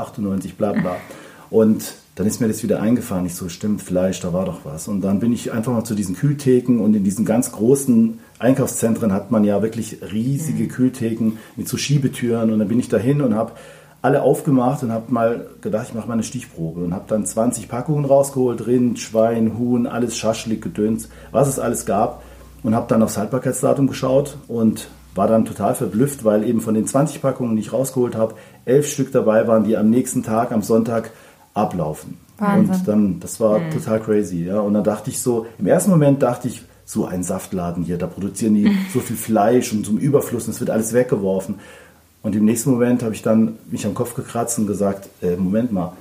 [0.58, 0.96] bla bla.
[1.52, 3.28] Und dann ist mir das wieder eingefahren.
[3.28, 4.88] Ich so, stimmt, Fleisch, da war doch was.
[4.88, 9.14] Und dann bin ich einfach mal zu diesen Kühltheken und in diesen ganz großen Einkaufszentren
[9.14, 10.70] hat man ja wirklich riesige mhm.
[10.70, 12.52] Kühltheken mit so Schiebetüren.
[12.52, 13.52] Und dann bin ich dahin und habe
[14.06, 17.68] alle aufgemacht und habe mal gedacht, ich mache mal eine Stichprobe und habe dann 20
[17.68, 22.22] Packungen rausgeholt, Rind, Schwein, Huhn, alles Schaschlik, Gedöns, was es alles gab
[22.62, 26.86] und habe dann aufs Haltbarkeitsdatum geschaut und war dann total verblüfft, weil eben von den
[26.86, 30.62] 20 Packungen, die ich rausgeholt habe, elf Stück dabei waren, die am nächsten Tag, am
[30.62, 31.10] Sonntag
[31.56, 32.18] ablaufen.
[32.38, 32.76] Wahnsinn.
[32.76, 33.72] Und dann, das war mhm.
[33.72, 34.60] total crazy, ja.
[34.60, 38.06] Und dann dachte ich so, im ersten Moment dachte ich, so ein Saftladen hier, da
[38.08, 41.56] produzieren die so viel Fleisch und so ein Überfluss und es wird alles weggeworfen.
[42.26, 45.72] Und im nächsten Moment habe ich dann mich am Kopf gekratzt und gesagt, äh, Moment
[45.72, 45.94] mal,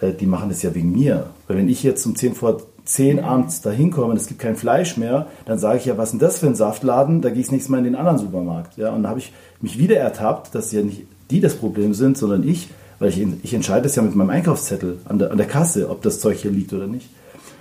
[0.00, 1.26] äh, die machen das ja wegen mir.
[1.46, 4.56] Weil wenn ich jetzt um 10 vor 10 abends da hinkomme und es gibt kein
[4.56, 7.20] Fleisch mehr, dann sage ich ja, was ist denn das für ein Saftladen?
[7.20, 8.78] Da gehe ich nächstes Mal in den anderen Supermarkt.
[8.78, 12.16] Ja, und da habe ich mich wieder ertappt, dass ja nicht die das Problem sind,
[12.16, 15.46] sondern ich, weil ich, ich entscheide es ja mit meinem Einkaufszettel an der, an der
[15.46, 17.10] Kasse, ob das Zeug hier liegt oder nicht.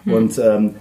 [0.05, 0.13] Hm.
[0.13, 0.75] Und ähm,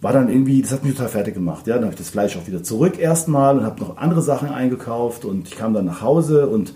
[0.00, 1.66] war dann irgendwie, das hat mich total fertig gemacht.
[1.66, 4.48] Ja, dann habe ich das Fleisch auch wieder zurück erstmal und habe noch andere Sachen
[4.48, 6.74] eingekauft und ich kam dann nach Hause und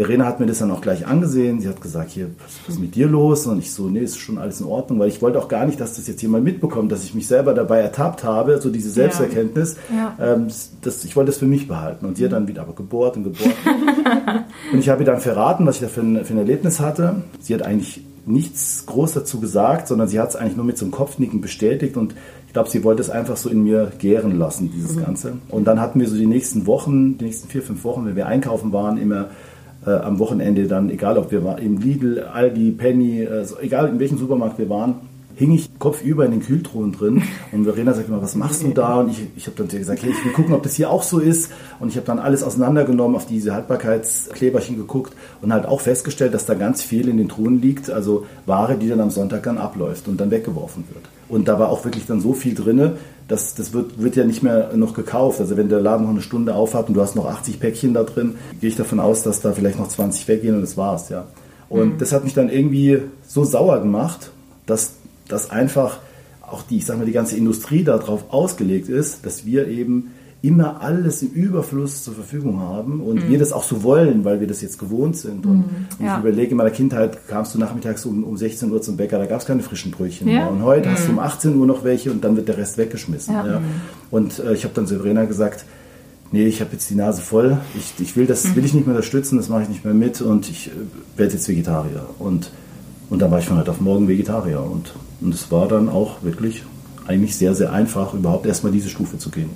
[0.00, 1.60] Verena hat mir das dann auch gleich angesehen.
[1.60, 3.46] Sie hat gesagt, hier, was ist mit dir los?
[3.46, 5.78] Und ich so, nee, ist schon alles in Ordnung, weil ich wollte auch gar nicht,
[5.78, 9.76] dass das jetzt jemand mitbekommt, dass ich mich selber dabei ertappt habe, so diese Selbsterkenntnis.
[9.90, 10.16] Ja.
[10.18, 10.32] Ja.
[10.32, 10.48] Ähm,
[10.80, 12.06] das, ich wollte das für mich behalten.
[12.06, 13.54] Und sie hat dann wieder aber gebohrt und gebohrt.
[14.72, 17.16] und ich habe ihr dann verraten, was ich da für ein, für ein Erlebnis hatte.
[17.38, 20.86] Sie hat eigentlich nichts groß dazu gesagt, sondern sie hat es eigentlich nur mit so
[20.86, 22.14] einem Kopfnicken bestätigt und
[22.46, 25.04] ich glaube, sie wollte es einfach so in mir gären lassen, dieses mhm.
[25.04, 25.32] Ganze.
[25.50, 28.26] Und dann hatten wir so die nächsten Wochen, die nächsten vier, fünf Wochen, wenn wir
[28.26, 29.28] einkaufen waren, immer
[29.86, 34.18] äh, am Wochenende dann, egal ob wir im Lidl, Aldi, Penny, äh, egal in welchem
[34.18, 34.96] Supermarkt wir waren,
[35.40, 39.00] hing ich kopfüber in den Kühltruhen drin und Verena sagt immer, was machst du da?
[39.00, 41.18] Und ich, ich habe dann gesagt, hey, ich will gucken, ob das hier auch so
[41.18, 41.50] ist.
[41.78, 46.44] Und ich habe dann alles auseinandergenommen, auf diese Haltbarkeitskleberchen geguckt und halt auch festgestellt, dass
[46.44, 50.08] da ganz viel in den Truhen liegt, also Ware, die dann am Sonntag dann abläuft
[50.08, 51.04] und dann weggeworfen wird.
[51.30, 52.96] Und da war auch wirklich dann so viel drinne,
[53.28, 55.40] das, das wird, wird ja nicht mehr noch gekauft.
[55.40, 58.02] Also wenn der Laden noch eine Stunde aufhat und du hast noch 80 Päckchen da
[58.02, 61.26] drin, gehe ich davon aus, dass da vielleicht noch 20 weggehen und das war's, ja.
[61.68, 61.98] Und mhm.
[61.98, 64.32] das hat mich dann irgendwie so sauer gemacht,
[64.66, 64.94] dass
[65.28, 66.00] das einfach
[66.42, 70.10] auch die, ich sag mal, die ganze Industrie darauf ausgelegt ist, dass wir eben
[70.42, 73.28] immer alles im Überfluss zur Verfügung haben und mhm.
[73.28, 75.44] wir das auch so wollen, weil wir das jetzt gewohnt sind.
[75.44, 75.86] Und, mhm.
[76.04, 76.16] ja.
[76.16, 79.26] ich überlege, in meiner Kindheit kamst du nachmittags um, um 16 Uhr zum Bäcker, da
[79.26, 80.34] gab es keine frischen Brötchen ja.
[80.34, 80.50] mehr.
[80.50, 80.92] Und heute mhm.
[80.92, 83.34] hast du um 18 Uhr noch welche und dann wird der Rest weggeschmissen.
[83.34, 83.46] Ja.
[83.46, 83.60] ja.
[84.10, 85.66] Und äh, ich habe dann Sabrina gesagt,
[86.32, 88.96] nee, ich habe jetzt die Nase voll, ich, ich will das will ich nicht mehr
[88.96, 92.06] unterstützen, das mache ich nicht mehr mit und ich äh, werde jetzt Vegetarier.
[92.18, 92.50] Und,
[93.10, 94.62] und dann war ich von heute auf morgen Vegetarier.
[94.62, 96.64] Und, und es war dann auch wirklich
[97.06, 99.50] eigentlich sehr, sehr einfach, überhaupt erstmal diese Stufe zu gehen.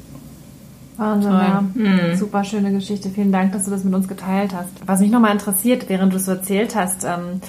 [0.97, 1.65] Wahnsinn, ja.
[1.75, 2.17] Mhm.
[2.17, 3.11] Super schöne Geschichte.
[3.11, 4.71] Vielen Dank, dass du das mit uns geteilt hast.
[4.87, 7.41] Was mich nochmal interessiert, während du es so erzählt hast, ähm,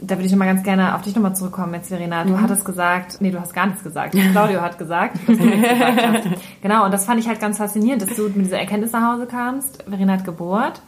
[0.00, 2.24] da würde ich nochmal ganz gerne auf dich nochmal zurückkommen jetzt, Verena.
[2.24, 2.40] Du mhm.
[2.40, 4.14] hattest gesagt, nee, du hast gar nichts gesagt.
[4.32, 6.26] Claudio hat gesagt, dass du nichts gesagt hast.
[6.62, 9.26] Genau, und das fand ich halt ganz faszinierend, dass du mit dieser Erkenntnis nach Hause
[9.26, 9.84] kamst.
[9.88, 10.80] Verena hat gebohrt.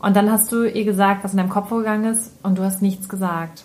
[0.00, 2.82] Und dann hast du ihr gesagt, was in deinem Kopf vorgegangen ist, und du hast
[2.82, 3.64] nichts gesagt.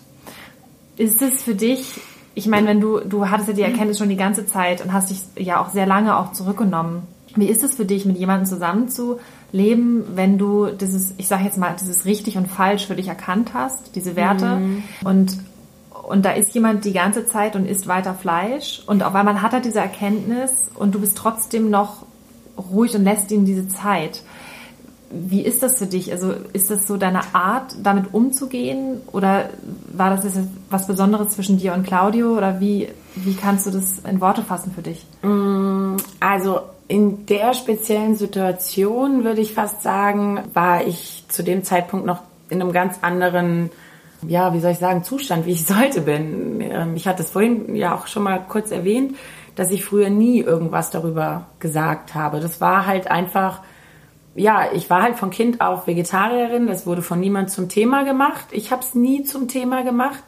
[0.96, 2.00] Ist es für dich,
[2.34, 5.10] ich meine, wenn du, du hattest ja die Erkenntnis schon die ganze Zeit und hast
[5.10, 10.04] dich ja auch sehr lange auch zurückgenommen Wie ist es für dich, mit jemandem zusammenzuleben,
[10.14, 13.94] wenn du dieses, ich sage jetzt mal, dieses richtig und falsch für dich erkannt hast,
[13.96, 14.82] diese Werte mhm.
[15.04, 15.38] und
[16.02, 19.52] und da ist jemand die ganze Zeit und isst weiter Fleisch und auf einmal hat
[19.52, 22.04] er diese Erkenntnis und du bist trotzdem noch
[22.58, 24.22] ruhig und lässt ihm diese Zeit.
[25.10, 26.10] Wie ist das für dich?
[26.10, 29.00] Also ist das so deine Art, damit umzugehen?
[29.12, 29.50] Oder
[29.92, 30.38] war das jetzt
[30.70, 32.36] was Besonderes zwischen dir und Claudio?
[32.36, 35.04] Oder wie, wie kannst du das in Worte fassen für dich?
[35.22, 42.06] Mm, also in der speziellen Situation würde ich fast sagen, war ich zu dem Zeitpunkt
[42.06, 43.70] noch in einem ganz anderen
[44.26, 46.60] ja, wie soll ich sagen, Zustand, wie ich heute bin.
[46.60, 49.16] Ähm, ich hatte es vorhin ja auch schon mal kurz erwähnt,
[49.54, 52.40] dass ich früher nie irgendwas darüber gesagt habe.
[52.40, 53.60] Das war halt einfach,
[54.34, 58.46] ja, ich war halt von Kind auf Vegetarierin, das wurde von niemand zum Thema gemacht.
[58.50, 60.22] Ich habe es nie zum Thema gemacht,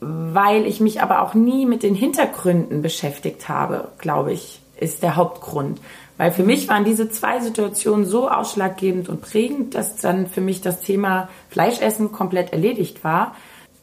[0.00, 5.16] weil ich mich aber auch nie mit den Hintergründen beschäftigt habe, glaube ich, ist der
[5.16, 5.80] Hauptgrund.
[6.16, 10.60] Weil für mich waren diese zwei Situationen so ausschlaggebend und prägend, dass dann für mich
[10.60, 13.34] das Thema Fleischessen komplett erledigt war.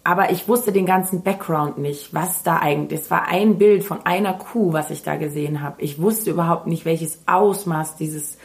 [0.04, 3.02] Aber ich wusste den ganzen Background nicht, was da eigentlich.
[3.02, 5.82] Es war ein Bild von einer Kuh, was ich da gesehen habe.
[5.82, 8.38] Ich wusste überhaupt nicht, welches Ausmaß dieses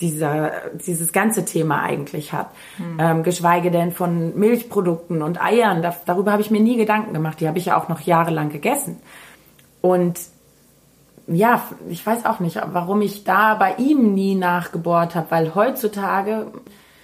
[0.00, 0.52] dieser,
[0.86, 2.50] dieses ganze Thema eigentlich hat.
[2.78, 2.96] Hm.
[2.98, 5.82] Ähm, geschweige denn von Milchprodukten und Eiern.
[5.82, 7.40] Da, darüber habe ich mir nie Gedanken gemacht.
[7.40, 8.96] Die habe ich ja auch noch jahrelang gegessen.
[9.82, 10.18] Und
[11.26, 16.52] ja, ich weiß auch nicht, warum ich da bei ihm nie nachgebohrt habe, weil heutzutage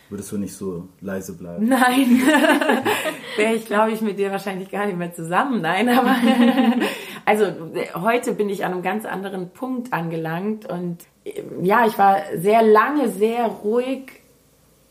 [0.08, 1.66] Würdest du nicht so leise bleiben?
[1.68, 2.22] Nein,
[3.36, 5.60] wäre ich, glaube ich, mit dir wahrscheinlich gar nicht mehr zusammen.
[5.60, 6.14] Nein, aber
[7.24, 7.46] also
[7.94, 10.98] heute bin ich an einem ganz anderen Punkt angelangt und
[11.60, 14.12] ja, ich war sehr lange sehr ruhig,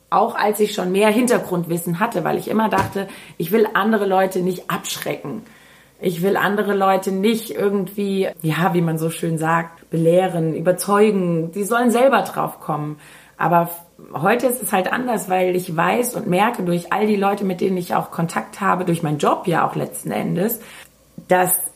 [0.09, 3.07] auch als ich schon mehr Hintergrundwissen hatte, weil ich immer dachte,
[3.37, 5.43] ich will andere Leute nicht abschrecken.
[5.99, 11.51] Ich will andere Leute nicht irgendwie, ja, wie man so schön sagt, belehren, überzeugen.
[11.53, 12.99] Die sollen selber drauf kommen.
[13.37, 13.69] Aber
[14.13, 17.61] heute ist es halt anders, weil ich weiß und merke durch all die Leute, mit
[17.61, 20.59] denen ich auch Kontakt habe, durch meinen Job ja auch letzten Endes,
[21.27, 21.71] dass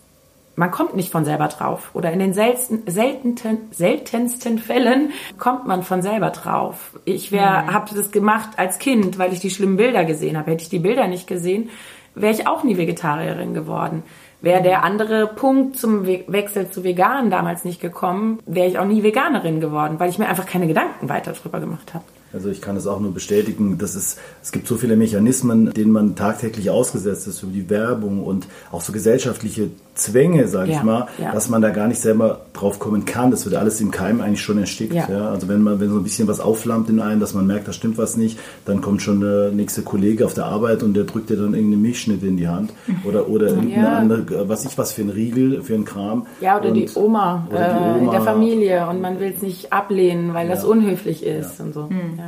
[0.60, 1.92] man kommt nicht von selber drauf.
[1.94, 7.00] Oder in den seltensten, seltensten, seltensten Fällen kommt man von selber drauf.
[7.06, 7.40] Ich mhm.
[7.40, 10.52] habe das gemacht als Kind, weil ich die schlimmen Bilder gesehen habe.
[10.52, 11.70] Hätte ich die Bilder nicht gesehen,
[12.16, 14.04] wäre ich auch nie Vegetarierin geworden.
[14.42, 18.86] Wäre der andere Punkt zum We Wechsel zu vegan damals nicht gekommen, wäre ich auch
[18.86, 22.06] nie Veganerin geworden, weil ich mir einfach keine Gedanken weiter drüber gemacht habe.
[22.32, 25.92] Also ich kann es auch nur bestätigen, dass es, es gibt so viele Mechanismen, denen
[25.92, 30.84] man tagtäglich ausgesetzt ist, über die Werbung und auch so gesellschaftliche Zwänge, sage ja, ich
[30.84, 31.32] mal, ja.
[31.32, 33.32] dass man da gar nicht selber drauf kommen kann.
[33.32, 34.94] Das wird alles im Keim eigentlich schon erstickt.
[34.94, 35.10] Ja.
[35.10, 35.30] ja.
[35.30, 37.74] Also wenn man, wenn so ein bisschen was aufflammt in einem, dass man merkt, da
[37.74, 41.30] stimmt was nicht, dann kommt schon der nächste Kollege auf der Arbeit und der drückt
[41.30, 42.72] dir dann irgendeine Milchschnitte in die Hand
[43.04, 46.26] oder oder irgendeine andere, was ich was für ein Riegel, für ein Kram.
[46.42, 49.34] Ja oder, und, die, Oma, oder die Oma äh, in der Familie und man will
[49.36, 51.84] es nicht ablehnen, weil das unhöflich ist und so.
[51.84, 52.20] Mhm.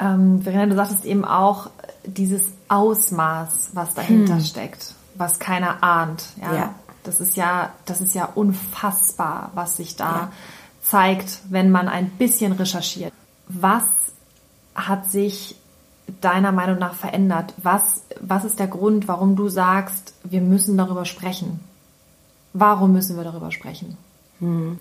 [0.00, 1.68] Ähm, Verena, du sagtest eben auch
[2.04, 4.40] dieses Ausmaß, was dahinter hm.
[4.40, 6.24] steckt, was keiner ahnt.
[6.40, 6.54] Ja?
[6.54, 6.74] ja?
[7.04, 10.32] Das ist ja, das ist ja unfassbar, was sich da ja.
[10.82, 13.12] zeigt, wenn man ein bisschen recherchiert.
[13.48, 13.84] Was
[14.74, 15.56] hat sich
[16.20, 17.54] deiner Meinung nach verändert?
[17.62, 21.60] Was, was ist der Grund, warum du sagst, wir müssen darüber sprechen?
[22.52, 23.96] Warum müssen wir darüber sprechen?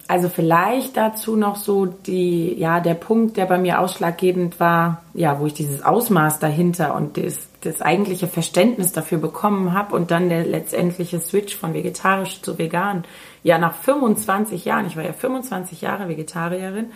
[0.08, 5.38] Also vielleicht dazu noch so die, ja, der Punkt, der bei mir ausschlaggebend war, ja,
[5.40, 10.30] wo ich dieses Ausmaß dahinter und das, das eigentliche Verständnis dafür bekommen habe und dann
[10.30, 13.04] der letztendliche Switch von vegetarisch zu vegan.
[13.44, 16.92] Ja, nach 25 Jahren, ich war ja 25 Jahre Vegetarierin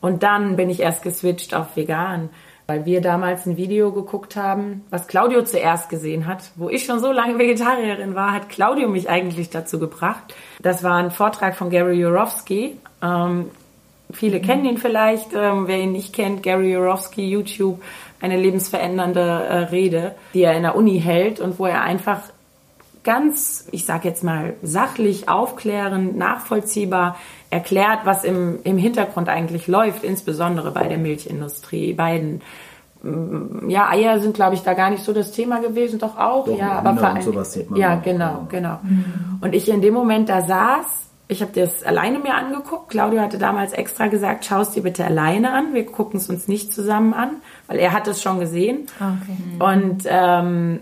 [0.00, 2.28] und dann bin ich erst geswitcht auf vegan
[2.66, 6.50] weil wir damals ein Video geguckt haben, was Claudio zuerst gesehen hat.
[6.56, 10.34] Wo ich schon so lange Vegetarierin war, hat Claudio mich eigentlich dazu gebracht.
[10.60, 12.76] Das war ein Vortrag von Gary Yourofsky.
[13.02, 13.50] Ähm,
[14.10, 14.42] viele mhm.
[14.42, 15.32] kennen ihn vielleicht.
[15.32, 17.80] Ähm, wer ihn nicht kennt, Gary Yourofsky, YouTube,
[18.20, 22.20] eine lebensverändernde äh, Rede, die er in der Uni hält und wo er einfach
[23.06, 27.16] ganz, ich sag jetzt mal, sachlich, aufklärend, nachvollziehbar
[27.48, 32.42] erklärt, was im, im Hintergrund eigentlich läuft, insbesondere bei der Milchindustrie, bei den
[33.02, 36.46] mm, ja, Eier sind, glaube ich, da gar nicht so das Thema gewesen, doch auch.
[36.46, 38.80] Doch, ja, aber vor allem, ja, genau, genau.
[38.82, 39.38] Mhm.
[39.40, 42.90] Und ich in dem Moment da saß, ich habe das alleine mir angeguckt.
[42.90, 45.74] Claudio hatte damals extra gesagt, schau es dir bitte alleine an.
[45.74, 48.86] Wir gucken es uns nicht zusammen an, weil er hat es schon gesehen.
[48.96, 49.80] Okay.
[49.80, 50.80] Und ähm,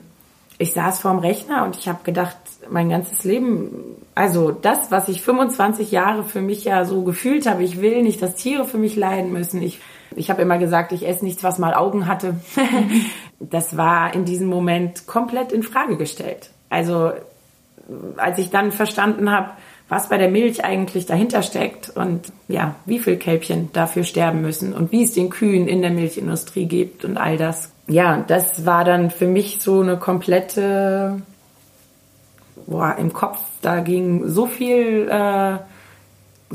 [0.58, 2.36] ich saß vorm Rechner und ich habe gedacht,
[2.70, 7.62] mein ganzes Leben, also das, was ich 25 Jahre für mich ja so gefühlt habe,
[7.62, 9.60] ich will nicht, dass Tiere für mich leiden müssen.
[9.62, 9.80] Ich,
[10.14, 12.36] ich habe immer gesagt, ich esse nichts, was mal Augen hatte.
[13.40, 16.50] das war in diesem Moment komplett in Frage gestellt.
[16.70, 17.12] Also
[18.16, 19.50] als ich dann verstanden habe,
[19.88, 24.72] was bei der Milch eigentlich dahinter steckt und ja, wie viel Kälbchen dafür sterben müssen
[24.72, 27.73] und wie es den Kühen in der Milchindustrie gibt und all das.
[27.86, 31.20] Ja, das war dann für mich so eine komplette,
[32.66, 35.58] boah, im Kopf, da ging so viel äh,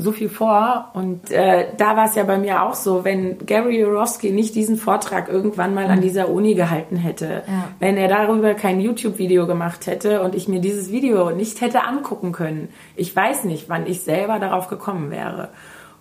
[0.00, 0.90] so viel vor.
[0.94, 4.76] Und äh, da war es ja bei mir auch so, wenn Gary Jurowski nicht diesen
[4.76, 6.02] Vortrag irgendwann mal an mhm.
[6.02, 7.68] dieser Uni gehalten hätte, ja.
[7.78, 12.32] wenn er darüber kein YouTube-Video gemacht hätte und ich mir dieses Video nicht hätte angucken
[12.32, 15.50] können, ich weiß nicht, wann ich selber darauf gekommen wäre.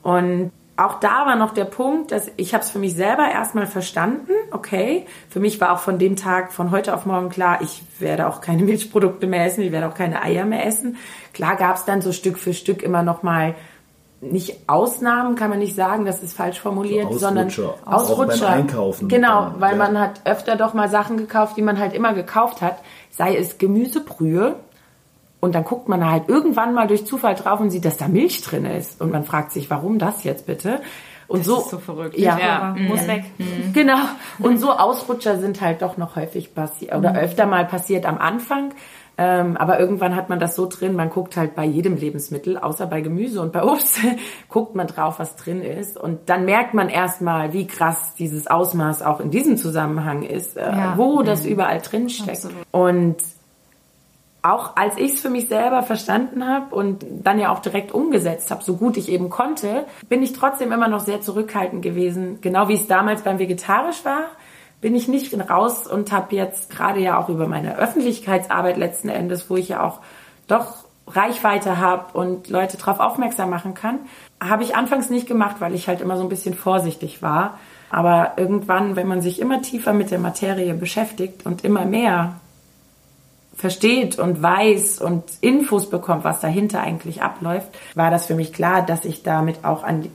[0.02, 3.68] Und auch da war noch der Punkt, dass ich habe es für mich selber erstmal
[3.68, 5.06] verstanden, okay.
[5.30, 8.40] Für mich war auch von dem Tag, von heute auf morgen klar, ich werde auch
[8.40, 10.98] keine Milchprodukte mehr essen, ich werde auch keine Eier mehr essen.
[11.34, 13.56] Klar gab es dann so Stück für Stück immer noch mal
[14.22, 17.76] nicht Ausnahmen kann man nicht sagen, das ist falsch formuliert, so sondern Ausrutscher.
[17.86, 18.46] Ausrutscher.
[18.46, 19.08] Auch beim Einkaufen.
[19.08, 19.78] Genau, weil ja.
[19.78, 22.80] man hat öfter doch mal Sachen gekauft, die man halt immer gekauft hat,
[23.12, 24.56] sei es Gemüsebrühe
[25.40, 28.42] und dann guckt man halt irgendwann mal durch Zufall drauf und sieht, dass da Milch
[28.42, 30.82] drin ist und man fragt sich, warum das jetzt bitte?
[31.28, 32.18] Und das so, ist so verrückt.
[32.18, 32.76] Ja, ja.
[32.78, 33.24] muss weg.
[33.38, 33.72] Mhm.
[33.72, 34.00] Genau.
[34.40, 37.18] Und so Ausrutscher sind halt doch noch häufig passiert oder mhm.
[37.18, 38.74] öfter mal passiert am Anfang.
[39.22, 42.88] Ähm, aber irgendwann hat man das so drin, man guckt halt bei jedem Lebensmittel, außer
[42.88, 44.00] bei Gemüse und bei Obst,
[44.50, 45.98] guckt man drauf, was drin ist.
[45.98, 50.62] Und dann merkt man erstmal, wie krass dieses Ausmaß auch in diesem Zusammenhang ist, äh,
[50.62, 50.94] ja.
[50.96, 51.52] wo das mhm.
[51.52, 52.30] überall drin steckt.
[52.30, 52.66] Absolut.
[52.72, 53.18] Und
[54.42, 58.52] auch als ich es für mich selber verstanden habe und dann ja auch direkt umgesetzt
[58.52, 62.68] habe, so gut ich eben konnte, bin ich trotzdem immer noch sehr zurückhaltend gewesen, genau
[62.68, 64.26] wie es damals beim Vegetarisch war
[64.82, 69.50] bin ich nicht raus und habe jetzt gerade ja auch über meine Öffentlichkeitsarbeit letzten Endes,
[69.50, 70.00] wo ich ja auch
[70.48, 74.00] doch Reichweite habe und Leute darauf aufmerksam machen kann,
[74.40, 77.58] habe ich anfangs nicht gemacht, weil ich halt immer so ein bisschen vorsichtig war.
[77.90, 82.36] Aber irgendwann, wenn man sich immer tiefer mit der Materie beschäftigt und immer mehr
[83.60, 88.86] versteht und weiß und Infos bekommt, was dahinter eigentlich abläuft, war das für mich klar,
[88.86, 90.08] dass ich damit auch an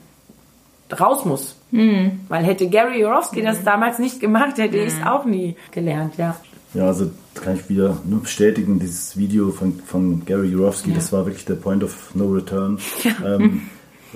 [0.98, 1.56] raus muss.
[1.70, 2.20] Mhm.
[2.28, 3.46] Weil hätte Gary Jorowski mhm.
[3.46, 4.86] das damals nicht gemacht, hätte mhm.
[4.86, 6.36] ich es auch nie gelernt, ja.
[6.72, 10.96] Ja, also kann ich wieder nur bestätigen, dieses Video von, von Gary Jurowski, ja.
[10.96, 12.78] das war wirklich der Point of No Return.
[13.04, 13.36] Ja.
[13.36, 13.62] Ähm,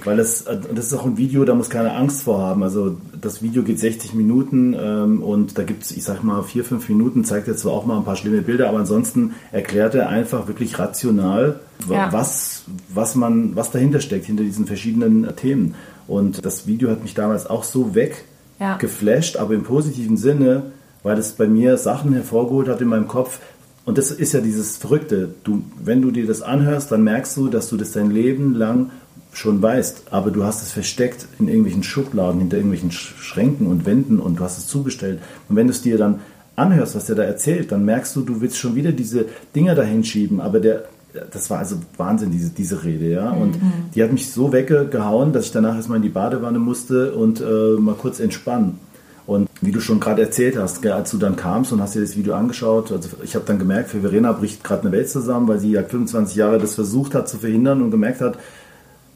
[0.06, 2.62] weil das, das ist auch ein Video, da muss keine Angst vor haben.
[2.62, 6.64] Also das Video geht 60 Minuten ähm, und da gibt es, ich sag mal, vier,
[6.64, 10.08] fünf Minuten, zeigt er zwar auch mal ein paar schlimme Bilder, aber ansonsten erklärt er
[10.08, 12.12] einfach wirklich rational, ja.
[12.12, 15.74] was, was man, was dahinter steckt, hinter diesen verschiedenen Themen.
[16.06, 19.40] Und das Video hat mich damals auch so weggeflasht, ja.
[19.40, 23.40] aber im positiven Sinne, weil es bei mir Sachen hervorgeholt hat in meinem Kopf.
[23.84, 25.30] Und das ist ja dieses Verrückte.
[25.44, 28.90] Du, wenn du dir das anhörst, dann merkst du, dass du das dein Leben lang
[29.32, 34.18] schon weißt, aber du hast es versteckt in irgendwelchen Schubladen, hinter irgendwelchen Schränken und Wänden
[34.18, 35.20] und du hast es zugestellt.
[35.48, 36.20] Und wenn du es dir dann
[36.56, 40.02] anhörst, was der da erzählt, dann merkst du, du willst schon wieder diese Dinger dahin
[40.02, 40.84] schieben, aber der
[41.30, 43.30] das war also Wahnsinn, diese, diese Rede, ja.
[43.30, 43.72] Und mhm.
[43.94, 47.78] die hat mich so weggehauen, dass ich danach erstmal in die Badewanne musste und äh,
[47.78, 48.78] mal kurz entspannen.
[49.26, 52.16] Und wie du schon gerade erzählt hast, als du dann kamst und hast dir das
[52.16, 55.58] Video angeschaut, also ich habe dann gemerkt, für Verena bricht gerade eine Welt zusammen, weil
[55.58, 58.38] sie ja 25 Jahre das versucht hat zu verhindern und gemerkt hat,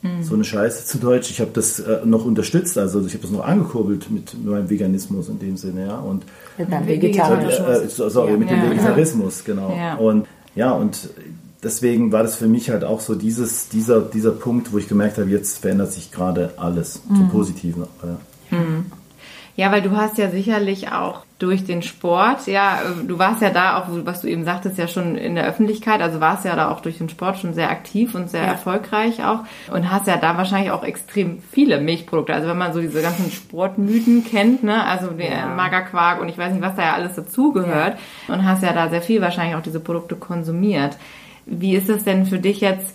[0.02, 0.22] mhm.
[0.22, 3.30] so eine Scheiße zu Deutsch, ich habe das äh, noch unterstützt, also ich habe das
[3.30, 5.98] noch angekurbelt mit meinem Veganismus in dem Sinne, ja.
[5.98, 6.24] Und
[6.58, 7.98] mit deinem Vegetarismus.
[7.98, 8.36] Äh, sorry, ja.
[8.36, 8.70] mit dem ja.
[8.70, 9.74] Vegetarismus, genau.
[9.74, 9.94] Ja.
[9.94, 11.08] Und ja, und
[11.62, 15.18] deswegen war das für mich halt auch so dieses, dieser, dieser Punkt, wo ich gemerkt
[15.18, 17.16] habe, jetzt verändert sich gerade alles mhm.
[17.16, 17.82] zum Positiven.
[18.02, 18.31] Mhm.
[19.54, 23.78] Ja, weil du hast ja sicherlich auch durch den Sport, ja, du warst ja da
[23.78, 26.80] auch, was du eben sagtest, ja schon in der Öffentlichkeit, also warst ja da auch
[26.80, 28.52] durch den Sport schon sehr aktiv und sehr ja.
[28.52, 32.32] erfolgreich auch und hast ja da wahrscheinlich auch extrem viele Milchprodukte.
[32.32, 35.46] Also wenn man so diese ganzen Sportmythen kennt, ne, also der ja.
[35.46, 38.34] Magerquark und ich weiß nicht, was da ja alles dazugehört ja.
[38.34, 40.96] und hast ja da sehr viel wahrscheinlich auch diese Produkte konsumiert.
[41.44, 42.94] Wie ist es denn für dich jetzt?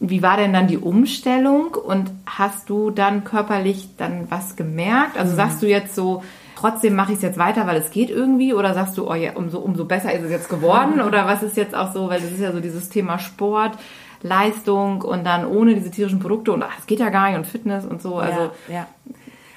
[0.00, 5.18] Wie war denn dann die Umstellung und hast du dann körperlich dann was gemerkt?
[5.18, 6.22] Also sagst du jetzt so,
[6.56, 8.54] trotzdem mache ich es jetzt weiter, weil es geht irgendwie?
[8.54, 11.00] Oder sagst du, oh ja, umso, umso besser ist es jetzt geworden?
[11.06, 13.76] Oder was ist jetzt auch so, weil das ist ja so dieses Thema Sport,
[14.22, 17.84] Leistung und dann ohne diese tierischen Produkte und es geht ja gar nicht und Fitness
[17.84, 18.16] und so.
[18.16, 18.86] Also ja, ja.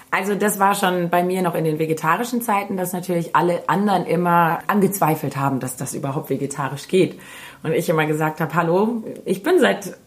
[0.10, 4.06] Also das war schon bei mir noch in den vegetarischen Zeiten, dass natürlich alle anderen
[4.06, 7.20] immer angezweifelt haben, dass das überhaupt vegetarisch geht.
[7.64, 9.98] Und ich immer gesagt habe, hallo, ich bin seit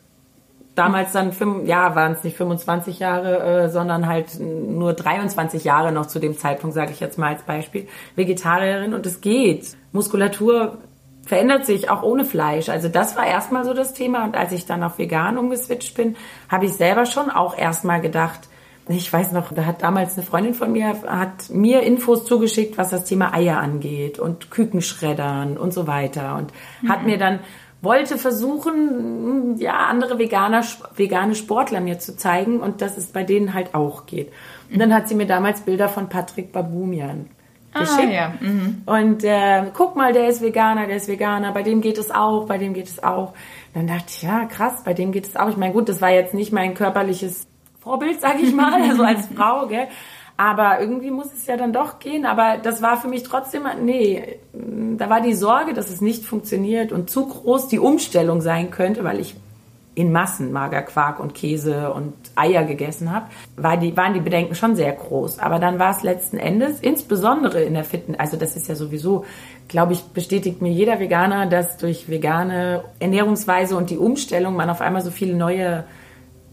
[0.77, 1.33] damals dann,
[1.67, 6.39] ja, waren es nicht 25 Jahre, äh, sondern halt nur 23 Jahre noch zu dem
[6.39, 9.77] Zeitpunkt, sage ich jetzt mal als Beispiel, Vegetarierin und es geht.
[9.93, 10.79] Muskulatur
[11.27, 12.69] verändert sich auch ohne Fleisch.
[12.69, 16.17] Also das war erstmal so das Thema und als ich dann auf vegan umgeswitcht bin,
[16.49, 18.49] habe ich selber schon auch erstmal gedacht,
[18.89, 22.91] ich weiß noch, da hat damals eine Freundin von mir, hat mir Infos zugeschickt, was
[22.91, 26.53] das Thema Eier angeht und Kükenschreddern und so weiter und
[26.83, 26.89] mhm.
[26.89, 27.41] hat mir dann
[27.83, 30.65] wollte versuchen, ja, andere Veganer,
[30.95, 34.33] vegane Sportler mir zu zeigen und dass es bei denen halt auch geht.
[34.73, 37.29] Und dann hat sie mir damals Bilder von Patrick Babumian
[37.73, 38.09] geschickt.
[38.09, 38.33] Ah, ja.
[38.41, 38.83] Mhm.
[38.87, 42.47] Und äh, guck mal, der ist Veganer, der ist Veganer, bei dem geht es auch,
[42.47, 43.35] bei dem geht es auch.
[43.75, 45.49] Dann dachte ich, ja, krass, bei dem geht es auch.
[45.49, 47.47] Ich meine, gut, das war jetzt nicht mein körperliches
[47.81, 49.89] Vorbild, sag ich mal, also als Frau, gell.
[50.37, 52.27] Aber irgendwie muss es ja dann doch gehen.
[52.27, 56.93] Aber das war für mich trotzdem, nee, da war die Sorge, dass es nicht funktioniert
[56.93, 59.35] und zu groß die Umstellung sein könnte, weil ich
[59.97, 63.27] in Massen Magerquark und Käse und Eier gegessen habe,
[63.57, 65.39] war die, waren die Bedenken schon sehr groß.
[65.39, 69.25] Aber dann war es letzten Endes, insbesondere in der Fitness, also das ist ja sowieso,
[69.69, 74.83] glaube ich, bestätigt mir jeder Veganer, dass durch vegane Ernährungsweise und die Umstellung man auf
[74.83, 75.85] einmal so viele neue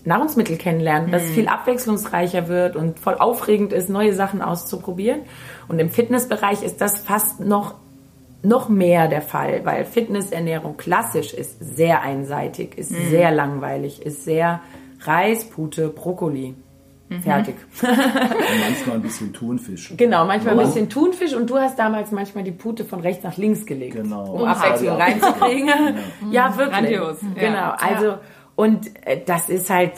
[0.06, 5.22] Nahrungsmittel kennenlernt, dass es viel abwechslungsreicher wird und voll aufregend ist, neue Sachen auszuprobieren.
[5.68, 7.76] Und im Fitnessbereich ist das fast noch
[8.46, 14.60] noch mehr der Fall, weil Fitnessernährung klassisch ist sehr einseitig, ist sehr langweilig, ist sehr
[15.06, 16.54] Reis, Pute, Brokkoli.
[17.22, 17.56] Fertig.
[17.82, 19.94] Und manchmal ein bisschen Thunfisch.
[19.96, 20.66] Genau, manchmal ein Ja.
[20.66, 23.96] bisschen Thunfisch und du hast damals manchmal die Pute von rechts nach links gelegt.
[23.96, 24.24] Genau.
[24.34, 25.70] Um Abwechslung reinzukriegen.
[26.32, 26.76] ja, wirklich.
[26.76, 27.42] Grandios, ja.
[27.50, 28.16] Genau, also
[28.56, 29.94] und äh, das ist halt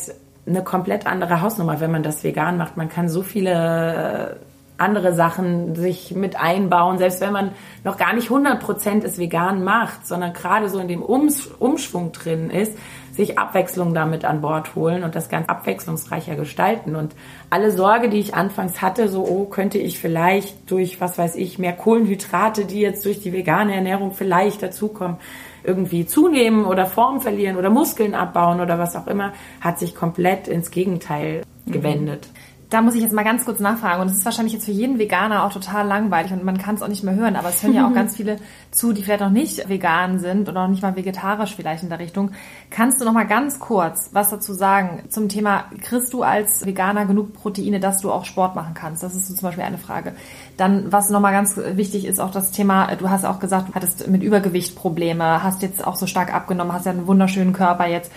[0.47, 2.77] eine komplett andere Hausnummer, wenn man das vegan macht.
[2.77, 4.35] Man kann so viele äh,
[4.77, 7.51] andere Sachen sich mit einbauen, selbst wenn man
[7.83, 12.49] noch gar nicht 100% es vegan macht, sondern gerade so in dem Ums Umschwung drin
[12.49, 12.77] ist,
[13.13, 16.97] sich Abwechslung damit an Bord holen und das ganz abwechslungsreicher gestalten.
[16.97, 17.15] Und
[17.49, 21.57] alle Sorge, die ich anfangs hatte, so, oh, könnte ich vielleicht durch, was weiß ich,
[21.57, 25.17] mehr Kohlenhydrate, die jetzt durch die vegane Ernährung vielleicht dazukommen,
[25.65, 30.47] irgendwie zunehmen oder Form verlieren oder Muskeln abbauen oder was auch immer, hat sich komplett
[30.47, 32.27] ins Gegenteil gewendet.
[32.69, 34.01] Da muss ich jetzt mal ganz kurz nachfragen.
[34.01, 36.81] Und es ist wahrscheinlich jetzt für jeden Veganer auch total langweilig und man kann es
[36.81, 37.35] auch nicht mehr hören.
[37.35, 38.37] Aber es hören ja auch ganz viele
[38.71, 41.99] zu, die vielleicht noch nicht vegan sind oder noch nicht mal vegetarisch vielleicht in der
[41.99, 42.31] Richtung.
[42.69, 47.05] Kannst du noch mal ganz kurz was dazu sagen zum Thema, kriegst du als Veganer
[47.05, 49.03] genug Proteine, dass du auch Sport machen kannst?
[49.03, 50.13] Das ist so zum Beispiel eine Frage.
[50.57, 53.73] Dann, was noch mal ganz wichtig ist, auch das Thema, du hast auch gesagt, du
[53.73, 57.87] hattest mit Übergewicht Probleme, hast jetzt auch so stark abgenommen, hast ja einen wunderschönen Körper
[57.87, 58.11] jetzt.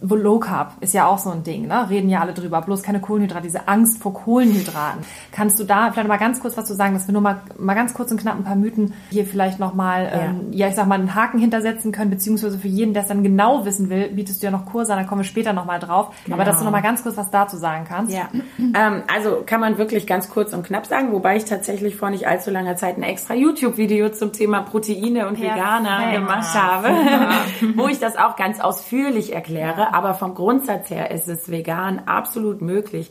[0.00, 1.88] Wo Low Carb ist ja auch so ein Ding, ne?
[1.88, 2.60] Reden ja alle drüber.
[2.60, 5.02] Bloß keine Kohlenhydrate, diese Angst vor Kohlenhydraten.
[5.32, 7.74] Kannst du da vielleicht mal ganz kurz was zu sagen, dass wir nur mal, mal
[7.74, 10.96] ganz kurz und knapp ein paar Mythen hier vielleicht nochmal, ähm, ja, ich sag mal,
[10.96, 14.46] einen Haken hintersetzen können, beziehungsweise für jeden, der es dann genau wissen will, bietest du
[14.46, 16.14] ja noch Kurse an, da kommen wir später nochmal drauf.
[16.30, 18.12] Aber dass du noch mal ganz kurz was dazu sagen kannst.
[18.12, 22.10] Ja, ähm, also kann man wirklich ganz kurz und knapp sagen, wobei ich tatsächlich vor
[22.10, 25.56] nicht allzu langer Zeit ein extra YouTube-Video zum Thema Proteine und Perfekt.
[25.56, 26.88] Veganer gemacht habe,
[27.76, 29.94] wo ich das auch ganz ausführlich erkläre.
[29.94, 33.10] Aber vom Grundsatz her ist es vegan absolut möglich,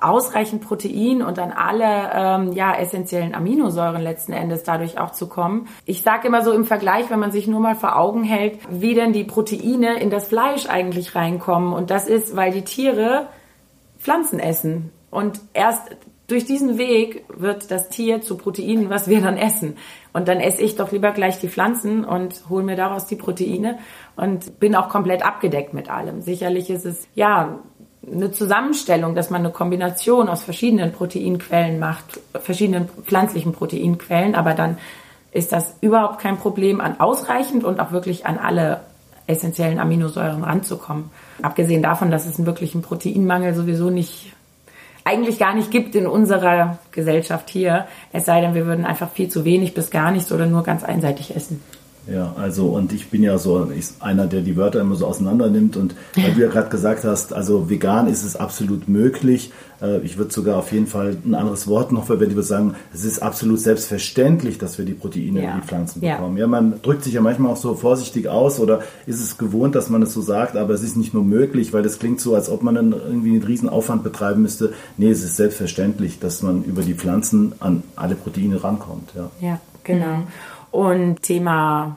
[0.00, 5.68] ausreichend Protein und an alle ähm, ja, essentiellen Aminosäuren letzten Endes dadurch auch zu kommen.
[5.84, 8.94] Ich sage immer so im Vergleich, wenn man sich nur mal vor Augen hält, wie
[8.94, 11.72] denn die Proteine in das Fleisch eigentlich reinkommen.
[11.72, 13.28] Und das ist, weil die Tiere
[13.98, 14.92] Pflanzen essen.
[15.10, 19.76] Und erst durch diesen Weg wird das Tier zu Proteinen, was wir dann essen.
[20.12, 23.78] Und dann esse ich doch lieber gleich die Pflanzen und hole mir daraus die Proteine
[24.16, 26.22] und bin auch komplett abgedeckt mit allem.
[26.22, 27.60] Sicherlich ist es, ja,
[28.10, 34.78] eine Zusammenstellung, dass man eine Kombination aus verschiedenen Proteinquellen macht, verschiedenen pflanzlichen Proteinquellen, aber dann
[35.32, 38.80] ist das überhaupt kein Problem, an ausreichend und auch wirklich an alle
[39.26, 41.10] essentiellen Aminosäuren ranzukommen.
[41.42, 44.32] Abgesehen davon, dass es einen wirklichen Proteinmangel sowieso nicht,
[45.04, 47.86] eigentlich gar nicht gibt in unserer Gesellschaft hier.
[48.12, 50.84] Es sei denn, wir würden einfach viel zu wenig bis gar nichts oder nur ganz
[50.84, 51.62] einseitig essen.
[52.10, 55.50] Ja, also und ich bin ja so ich, einer, der die Wörter immer so auseinander
[55.50, 59.50] nimmt und weil du ja gerade gesagt hast, also vegan ist es absolut möglich.
[59.82, 62.30] Äh, Ich würde sogar auf jeden Fall ein anderes Wort noch verwenden.
[62.30, 65.54] Ich würde sagen, es ist absolut selbstverständlich, dass wir die Proteine Ja.
[65.54, 66.16] in die Pflanzen Ja.
[66.16, 66.36] bekommen.
[66.36, 69.90] Ja, man drückt sich ja manchmal auch so vorsichtig aus oder ist es gewohnt, dass
[69.90, 72.48] man es so sagt, aber es ist nicht nur möglich, weil es klingt so, als
[72.48, 74.72] ob man dann irgendwie einen riesen Aufwand betreiben müsste.
[74.96, 79.10] Nee, es ist selbstverständlich, dass man über die Pflanzen an alle Proteine rankommt.
[79.16, 79.30] Ja.
[79.40, 80.22] Ja, genau.
[80.70, 81.96] Und Thema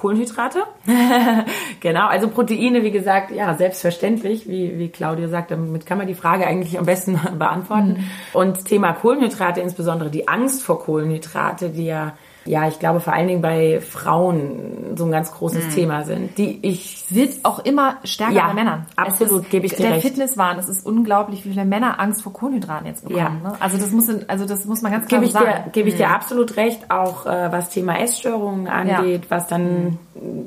[0.00, 0.62] Kohlenhydrate.
[1.80, 6.14] genau, also Proteine, wie gesagt, ja, selbstverständlich, wie, wie Claudia sagt, damit kann man die
[6.14, 8.10] Frage eigentlich am besten beantworten.
[8.32, 13.28] Und Thema Kohlenhydrate, insbesondere die Angst vor Kohlenhydrate, die ja, ja, ich glaube vor allen
[13.28, 18.32] Dingen bei Frauen so ein ganz großes Thema sind, die ich wird auch immer stärker
[18.34, 18.86] Ja, bei Männern.
[18.96, 20.06] absolut, gebe ich dir Der recht.
[20.06, 23.40] Fitnesswahn, es ist unglaublich, wie viele Männer Angst vor Kohlenhydraten jetzt bekommen.
[23.44, 23.50] Ja.
[23.50, 23.56] Ne?
[23.60, 25.64] Also das muss, also das muss man ganz klar gebe ich sagen.
[25.66, 29.98] dir, gebe ich dir absolut recht, auch äh, was Thema Essstörungen angeht, was dann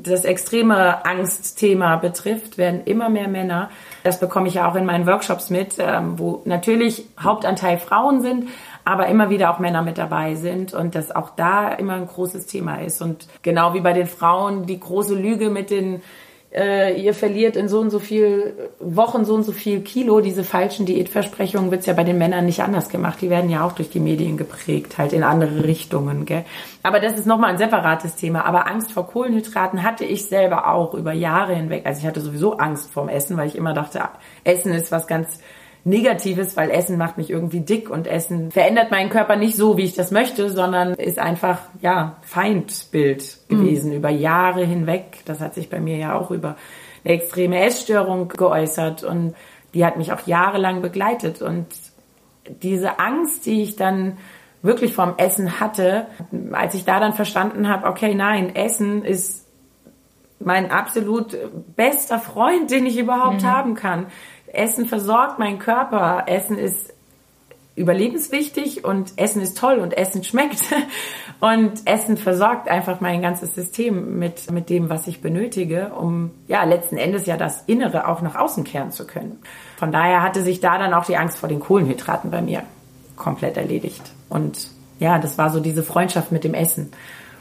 [0.03, 3.69] das extreme Angstthema betrifft, werden immer mehr Männer.
[4.03, 8.49] Das bekomme ich ja auch in meinen Workshops mit, ähm, wo natürlich Hauptanteil Frauen sind,
[8.85, 12.45] aber immer wieder auch Männer mit dabei sind und das auch da immer ein großes
[12.45, 13.01] Thema ist.
[13.01, 16.01] Und genau wie bei den Frauen die große Lüge mit den
[16.53, 20.21] äh, ihr verliert in so und so viel Wochen so und so viel Kilo.
[20.21, 23.19] Diese falschen Diätversprechungen wird's ja bei den Männern nicht anders gemacht.
[23.21, 26.25] Die werden ja auch durch die Medien geprägt, halt in andere Richtungen.
[26.25, 26.45] Gell?
[26.83, 28.45] Aber das ist nochmal ein separates Thema.
[28.45, 31.85] Aber Angst vor Kohlenhydraten hatte ich selber auch über Jahre hinweg.
[31.85, 34.01] Also ich hatte sowieso Angst vorm Essen, weil ich immer dachte,
[34.43, 35.39] Essen ist was ganz
[35.85, 39.83] Negatives, weil Essen macht mich irgendwie dick und Essen verändert meinen Körper nicht so, wie
[39.83, 43.97] ich das möchte, sondern ist einfach, ja, Feindbild gewesen mhm.
[43.97, 45.19] über Jahre hinweg.
[45.25, 46.55] Das hat sich bei mir ja auch über
[47.03, 49.35] eine extreme Essstörung geäußert und
[49.73, 51.67] die hat mich auch jahrelang begleitet und
[52.61, 54.17] diese Angst, die ich dann
[54.61, 56.07] wirklich vom Essen hatte,
[56.51, 59.43] als ich da dann verstanden habe, okay, nein, Essen ist
[60.39, 61.37] mein absolut
[61.75, 63.47] bester Freund, den ich überhaupt mhm.
[63.47, 64.07] haben kann.
[64.53, 66.23] Essen versorgt meinen Körper.
[66.27, 66.93] Essen ist
[67.75, 70.61] überlebenswichtig und Essen ist toll und Essen schmeckt.
[71.39, 76.63] Und Essen versorgt einfach mein ganzes System mit, mit dem, was ich benötige, um ja
[76.63, 79.39] letzten Endes ja das Innere auch nach außen kehren zu können.
[79.75, 82.63] Von daher hatte sich da dann auch die Angst vor den Kohlenhydraten bei mir
[83.17, 84.13] komplett erledigt.
[84.29, 86.93] Und ja, das war so diese Freundschaft mit dem Essen.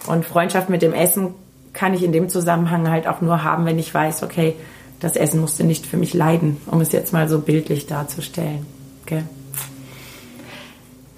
[0.09, 1.35] Und Freundschaft mit dem Essen
[1.73, 4.57] kann ich in dem Zusammenhang halt auch nur haben, wenn ich weiß, okay,
[5.03, 8.64] das Essen musste nicht für mich leiden, um es jetzt mal so bildlich darzustellen.
[9.03, 9.24] Okay.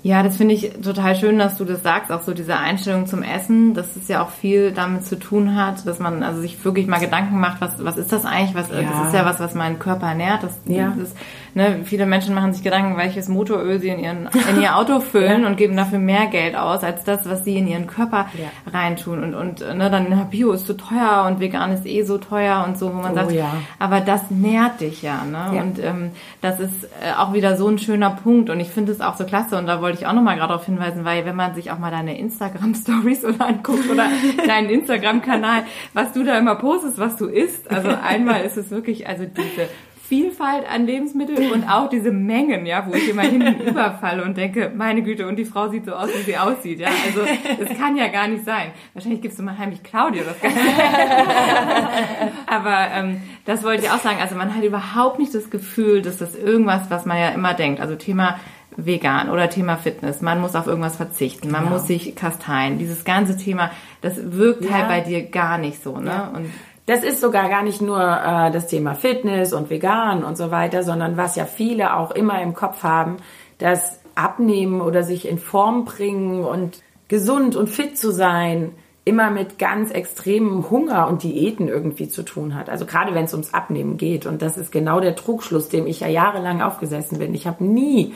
[0.03, 3.23] Ja, das finde ich total schön, dass du das sagst, auch so diese Einstellung zum
[3.23, 6.87] Essen, dass es ja auch viel damit zu tun hat, dass man also sich wirklich
[6.87, 8.55] mal Gedanken macht, was, was ist das eigentlich?
[8.55, 8.83] Was, ja.
[8.83, 10.43] Das ist ja was, was meinen Körper ernährt.
[10.43, 10.95] Das, ja.
[10.99, 11.15] das
[11.55, 15.43] ne, viele Menschen machen sich Gedanken, welches Motoröl sie in, ihren, in ihr Auto füllen
[15.43, 15.49] ja.
[15.49, 18.73] und geben dafür mehr Geld aus, als das, was sie in ihren Körper ja.
[18.73, 19.23] reintun.
[19.23, 22.65] Und, und ne, dann na, Bio ist zu teuer und vegan ist eh so teuer
[22.67, 23.53] und so, wo man oh, sagt, ja.
[23.79, 25.25] aber das nährt dich ja.
[25.25, 25.61] Ne?
[25.61, 28.51] Und ähm, das ist äh, auch wieder so ein schöner Punkt.
[28.51, 29.57] Und ich finde es auch so klasse.
[29.57, 31.91] Und da wollte ich auch nochmal gerade darauf hinweisen, weil wenn man sich auch mal
[31.91, 34.07] deine Instagram-Stories oder anguckt oder
[34.47, 37.71] deinen Instagram-Kanal, was du da immer postest, was du isst.
[37.71, 39.69] Also einmal ist es wirklich, also diese
[40.07, 44.71] Vielfalt an Lebensmitteln und auch diese Mengen, ja, wo ich immer hinten überfalle und denke,
[44.75, 46.89] meine Güte, und die Frau sieht so aus, wie sie aussieht, ja.
[47.07, 47.23] Also
[47.59, 48.73] das kann ja gar nicht sein.
[48.93, 50.59] Wahrscheinlich gibst du mal heimlich Claudia das Ganze.
[52.47, 54.19] Aber ähm, das wollte ich auch sagen.
[54.21, 57.81] Also man hat überhaupt nicht das Gefühl, dass das irgendwas, was man ja immer denkt,
[57.81, 58.39] also Thema
[58.77, 61.77] vegan oder Thema Fitness, man muss auf irgendwas verzichten, man genau.
[61.77, 62.79] muss sich kasteien.
[62.79, 64.73] Dieses ganze Thema, das wirkt ja.
[64.73, 66.11] halt bei dir gar nicht so, ne?
[66.11, 66.33] Ja.
[66.35, 66.51] Und
[66.87, 70.83] das ist sogar gar nicht nur äh, das Thema Fitness und vegan und so weiter,
[70.83, 73.17] sondern was ja viele auch immer im Kopf haben,
[73.59, 78.73] dass Abnehmen oder sich in Form bringen und gesund und fit zu sein
[79.05, 82.71] immer mit ganz extremem Hunger und Diäten irgendwie zu tun hat.
[82.71, 84.25] Also gerade wenn es ums Abnehmen geht.
[84.25, 87.35] Und das ist genau der Trugschluss, dem ich ja jahrelang aufgesessen bin.
[87.35, 88.15] Ich habe nie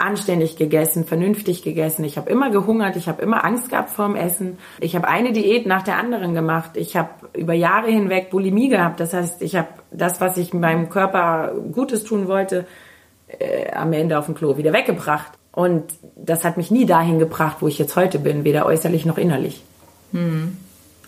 [0.00, 2.04] anständig gegessen, vernünftig gegessen.
[2.04, 4.58] Ich habe immer gehungert, ich habe immer Angst gehabt vor dem Essen.
[4.80, 6.72] Ich habe eine Diät nach der anderen gemacht.
[6.74, 9.00] Ich habe über Jahre hinweg Bulimie gehabt.
[9.00, 12.66] Das heißt, ich habe das, was ich meinem Körper Gutes tun wollte,
[13.26, 15.32] äh, am Ende auf dem Klo wieder weggebracht.
[15.52, 15.84] Und
[16.16, 19.62] das hat mich nie dahin gebracht, wo ich jetzt heute bin, weder äußerlich noch innerlich.
[20.12, 20.56] Hm.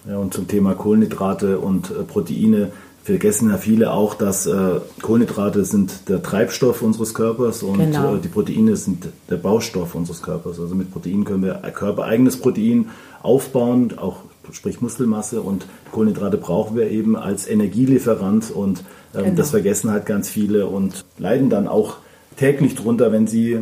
[0.09, 2.73] Ja, und zum Thema Kohlenhydrate und äh, Proteine
[3.03, 8.17] vergessen ja viele auch, dass äh, Kohlenhydrate sind der Treibstoff unseres Körpers und genau.
[8.17, 10.61] äh, die Proteine sind der Baustoff unseres Körpers.
[10.61, 12.91] Also mit Protein können wir körpereigenes Protein
[13.23, 14.19] aufbauen, auch
[14.53, 18.85] sprich Muskelmasse und Kohlenhydrate brauchen wir eben als Energielieferant und
[19.15, 19.37] ähm, genau.
[19.37, 21.97] das vergessen halt ganz viele und leiden dann auch
[22.37, 23.61] täglich drunter, wenn sie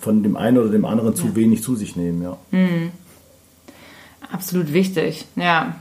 [0.00, 1.16] von dem einen oder dem anderen ja.
[1.16, 2.22] zu wenig zu sich nehmen.
[2.22, 2.36] Ja.
[2.50, 2.90] Mhm.
[4.30, 5.76] Absolut wichtig, ja.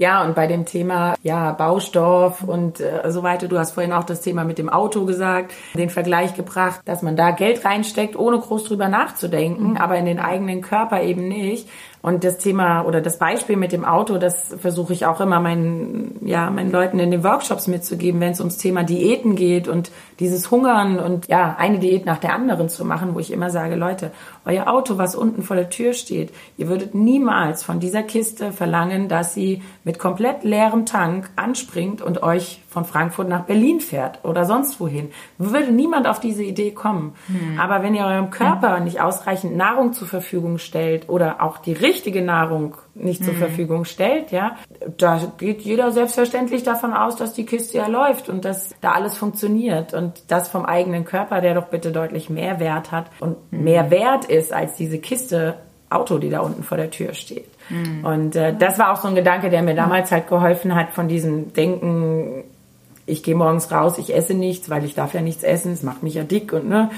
[0.00, 0.24] Ja.
[0.24, 4.22] Und bei dem Thema ja Baustoff und äh, so weiter, du hast vorhin auch das
[4.22, 8.64] Thema mit dem Auto gesagt, den Vergleich gebracht, dass man da Geld reinsteckt, ohne groß
[8.64, 9.76] drüber nachzudenken, mhm.
[9.76, 11.68] aber in den eigenen Körper eben nicht.
[12.02, 16.18] Und das Thema oder das Beispiel mit dem Auto, das versuche ich auch immer meinen,
[16.24, 20.50] ja, meinen Leuten in den Workshops mitzugeben, wenn es ums Thema Diäten geht und dieses
[20.50, 24.12] Hungern und ja, eine Diät nach der anderen zu machen, wo ich immer sage, Leute,
[24.46, 29.08] euer Auto, was unten vor der Tür steht, ihr würdet niemals von dieser Kiste verlangen,
[29.08, 34.44] dass sie mit komplett leerem Tank anspringt und euch von Frankfurt nach Berlin fährt oder
[34.44, 35.10] sonst wohin.
[35.38, 37.16] Würde niemand auf diese Idee kommen.
[37.26, 37.58] Hm.
[37.58, 38.84] Aber wenn ihr eurem Körper hm.
[38.84, 43.40] nicht ausreichend Nahrung zur Verfügung stellt oder auch die richtige Nahrung nicht zur hm.
[43.40, 44.56] Verfügung stellt, ja,
[44.96, 49.18] da geht jeder selbstverständlich davon aus, dass die Kiste ja läuft und dass da alles
[49.18, 53.64] funktioniert und das vom eigenen Körper, der doch bitte deutlich mehr Wert hat und hm.
[53.64, 55.56] mehr wert ist als diese Kiste
[55.90, 57.48] Auto, die da unten vor der Tür steht.
[57.68, 58.04] Mhm.
[58.04, 61.08] Und äh, das war auch so ein Gedanke, der mir damals halt geholfen hat von
[61.08, 62.44] diesem Denken,
[63.10, 66.02] ich gehe morgens raus, ich esse nichts, weil ich darf ja nichts essen, es macht
[66.02, 66.90] mich ja dick und ne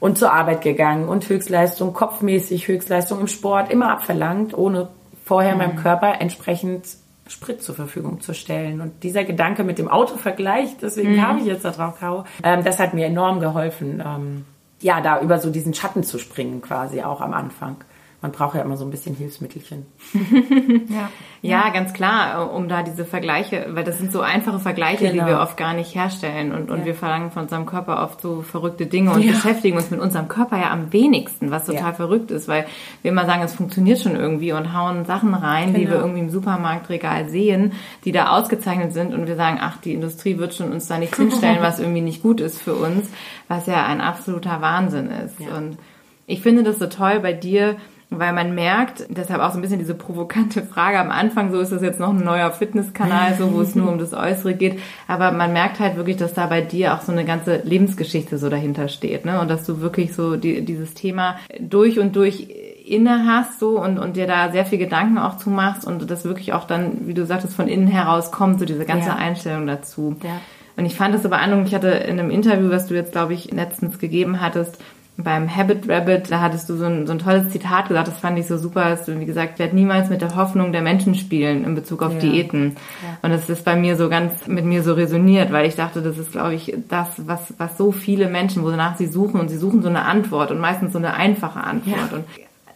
[0.00, 4.88] und zur Arbeit gegangen und Höchstleistung, kopfmäßig Höchstleistung im Sport immer abverlangt, ohne
[5.24, 5.58] vorher mhm.
[5.58, 6.86] meinem Körper entsprechend
[7.28, 8.80] Sprit zur Verfügung zu stellen.
[8.80, 11.26] Und dieser Gedanke mit dem Autovergleich, deswegen mhm.
[11.26, 14.44] habe ich jetzt da drauf, Caro, ähm, das hat mir enorm geholfen, ähm,
[14.80, 17.76] ja, da über so diesen Schatten zu springen quasi auch am Anfang
[18.22, 19.86] man braucht ja immer so ein bisschen Hilfsmittelchen.
[20.88, 21.10] ja.
[21.40, 25.24] ja, ganz klar, um da diese Vergleiche, weil das sind so einfache Vergleiche, genau.
[25.24, 26.84] die wir oft gar nicht herstellen und, und ja.
[26.84, 29.32] wir verlangen von unserem Körper oft so verrückte Dinge und ja.
[29.32, 31.92] beschäftigen uns mit unserem Körper ja am wenigsten, was total ja.
[31.92, 32.66] verrückt ist, weil
[33.00, 35.78] wir immer sagen, es funktioniert schon irgendwie und hauen Sachen rein, genau.
[35.78, 37.72] die wir irgendwie im Supermarktregal sehen,
[38.04, 41.16] die da ausgezeichnet sind und wir sagen, ach, die Industrie wird schon uns da nichts
[41.16, 43.08] hinstellen, was irgendwie nicht gut ist für uns,
[43.48, 45.40] was ja ein absoluter Wahnsinn ist.
[45.40, 45.78] Und
[46.26, 47.76] ich finde das so toll bei dir,
[48.10, 51.70] weil man merkt, deshalb auch so ein bisschen diese provokante Frage am Anfang, so ist
[51.70, 55.30] das jetzt noch ein neuer Fitnesskanal, so wo es nur um das Äußere geht, aber
[55.30, 58.88] man merkt halt wirklich, dass da bei dir auch so eine ganze Lebensgeschichte so dahinter
[58.88, 59.40] steht, ne?
[59.40, 62.48] Und dass du wirklich so die, dieses Thema durch und durch
[62.84, 66.24] inne hast so und, und dir da sehr viel Gedanken auch zu machst und das
[66.24, 69.16] wirklich auch dann, wie du sagtest, von innen heraus kommt, so diese ganze ja.
[69.16, 70.16] Einstellung dazu.
[70.24, 70.40] Ja.
[70.76, 73.34] Und ich fand es so beeindruckend, ich hatte in einem Interview, was du jetzt, glaube
[73.34, 74.78] ich, letztens gegeben hattest,
[75.22, 78.38] beim Habit Rabbit, da hattest du so ein, so ein tolles Zitat gesagt, das fand
[78.38, 81.64] ich so super, dass du, wie gesagt, werd niemals mit der Hoffnung der Menschen spielen
[81.64, 82.18] in Bezug auf ja.
[82.20, 82.76] Diäten.
[83.02, 83.18] Ja.
[83.22, 86.18] Und das ist bei mir so ganz mit mir so resoniert, weil ich dachte, das
[86.18, 89.82] ist, glaube ich, das, was, was so viele Menschen, wonach sie suchen und sie suchen
[89.82, 92.12] so eine Antwort und meistens so eine einfache Antwort.
[92.12, 92.16] Ja.
[92.16, 92.24] Und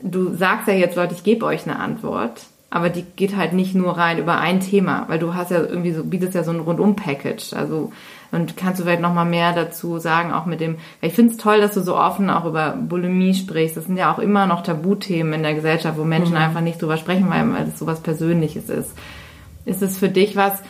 [0.00, 2.42] du sagst ja jetzt, Leute, ich gebe euch eine Antwort.
[2.70, 5.92] Aber die geht halt nicht nur rein über ein Thema, weil du hast ja irgendwie
[5.92, 7.52] so, bietest ja so ein Rundum-Package.
[7.52, 7.92] Also
[8.34, 11.38] und kannst du vielleicht noch mal mehr dazu sagen, auch mit dem, ich finde es
[11.38, 13.76] toll, dass du so offen auch über Bulimie sprichst.
[13.76, 16.40] Das sind ja auch immer noch Tabuthemen in der Gesellschaft, wo Menschen mhm.
[16.40, 18.92] einfach nicht drüber sprechen, weil, weil das sowas Persönliches ist.
[19.64, 20.62] Ist es für dich was,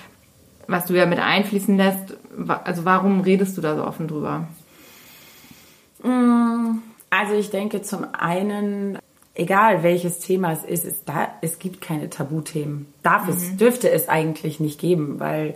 [0.67, 2.17] was du ja mit einfließen lässt?
[2.65, 4.47] Also warum redest du da so offen drüber?
[6.03, 8.99] Mm, also ich denke zum einen,
[9.35, 12.93] egal welches Thema es ist, es, da, es gibt keine Tabuthemen.
[13.03, 13.31] Darf mhm.
[13.31, 15.55] es, dürfte es eigentlich nicht geben, weil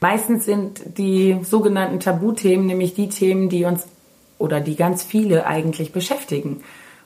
[0.00, 3.86] Meistens sind die sogenannten Tabuthemen nämlich die Themen, die uns
[4.38, 6.62] oder die ganz viele eigentlich beschäftigen.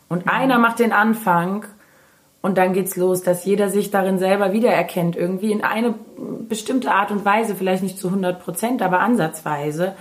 [0.09, 0.31] Und mhm.
[0.31, 1.65] einer macht den Anfang
[2.41, 5.95] und dann geht's los, dass jeder sich darin selber wiedererkennt, irgendwie in eine
[6.49, 9.95] bestimmte Art und Weise, vielleicht nicht zu 100 Prozent, aber ansatzweise.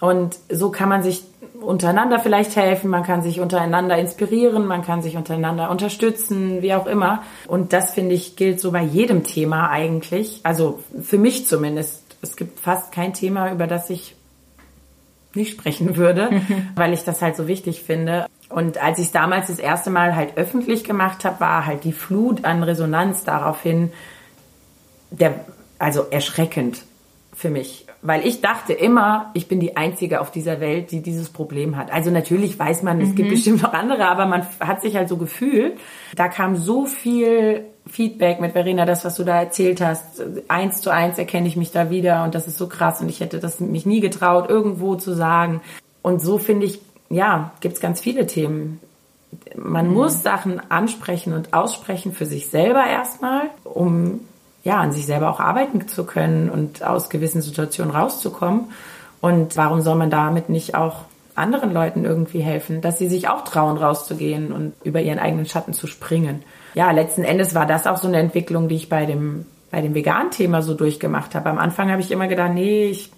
[0.00, 1.22] Und so kann man sich
[1.60, 6.86] untereinander vielleicht helfen, man kann sich untereinander inspirieren, man kann sich untereinander unterstützen, wie auch
[6.86, 7.22] immer.
[7.46, 10.40] Und das finde ich gilt so bei jedem Thema eigentlich.
[10.42, 14.16] Also für mich zumindest es gibt fast kein Thema, über das ich
[15.34, 16.42] nicht sprechen würde,
[16.74, 18.26] weil ich das halt so wichtig finde.
[18.48, 21.92] Und als ich es damals das erste Mal halt öffentlich gemacht habe, war halt die
[21.92, 23.92] Flut an Resonanz daraufhin
[25.10, 25.44] der,
[25.78, 26.82] also erschreckend
[27.34, 27.83] für mich.
[28.06, 31.90] Weil ich dachte immer, ich bin die Einzige auf dieser Welt, die dieses Problem hat.
[31.90, 33.14] Also natürlich weiß man, es mhm.
[33.14, 35.78] gibt bestimmt noch andere, aber man hat sich halt so gefühlt.
[36.14, 40.90] Da kam so viel Feedback mit Verena, das, was du da erzählt hast, eins zu
[40.90, 43.58] eins erkenne ich mich da wieder und das ist so krass und ich hätte das
[43.58, 45.62] mich nie getraut, irgendwo zu sagen.
[46.02, 48.80] Und so finde ich, ja, gibt es ganz viele Themen.
[49.56, 49.94] Man mhm.
[49.94, 54.20] muss Sachen ansprechen und aussprechen für sich selber erstmal, um
[54.64, 58.72] ja, an sich selber auch arbeiten zu können und aus gewissen Situationen rauszukommen.
[59.20, 61.02] Und warum soll man damit nicht auch
[61.36, 65.72] anderen Leuten irgendwie helfen, dass sie sich auch trauen, rauszugehen und über ihren eigenen Schatten
[65.72, 66.42] zu springen?
[66.74, 69.94] ja, letzten Endes war das auch so eine Entwicklung, die ich bei dem, bei dem
[69.94, 71.48] Vegan-Thema so durchgemacht habe.
[71.48, 73.10] Am Anfang habe ich immer gedacht, nee, ich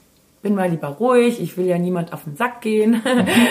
[0.42, 3.02] bin mal lieber ruhig, ich will ja niemand auf den Sack gehen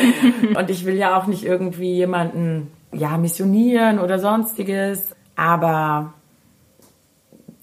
[0.58, 5.16] und ich will ja auch nicht irgendwie jemanden, ja, missionieren oder sonstiges.
[5.36, 6.14] Aber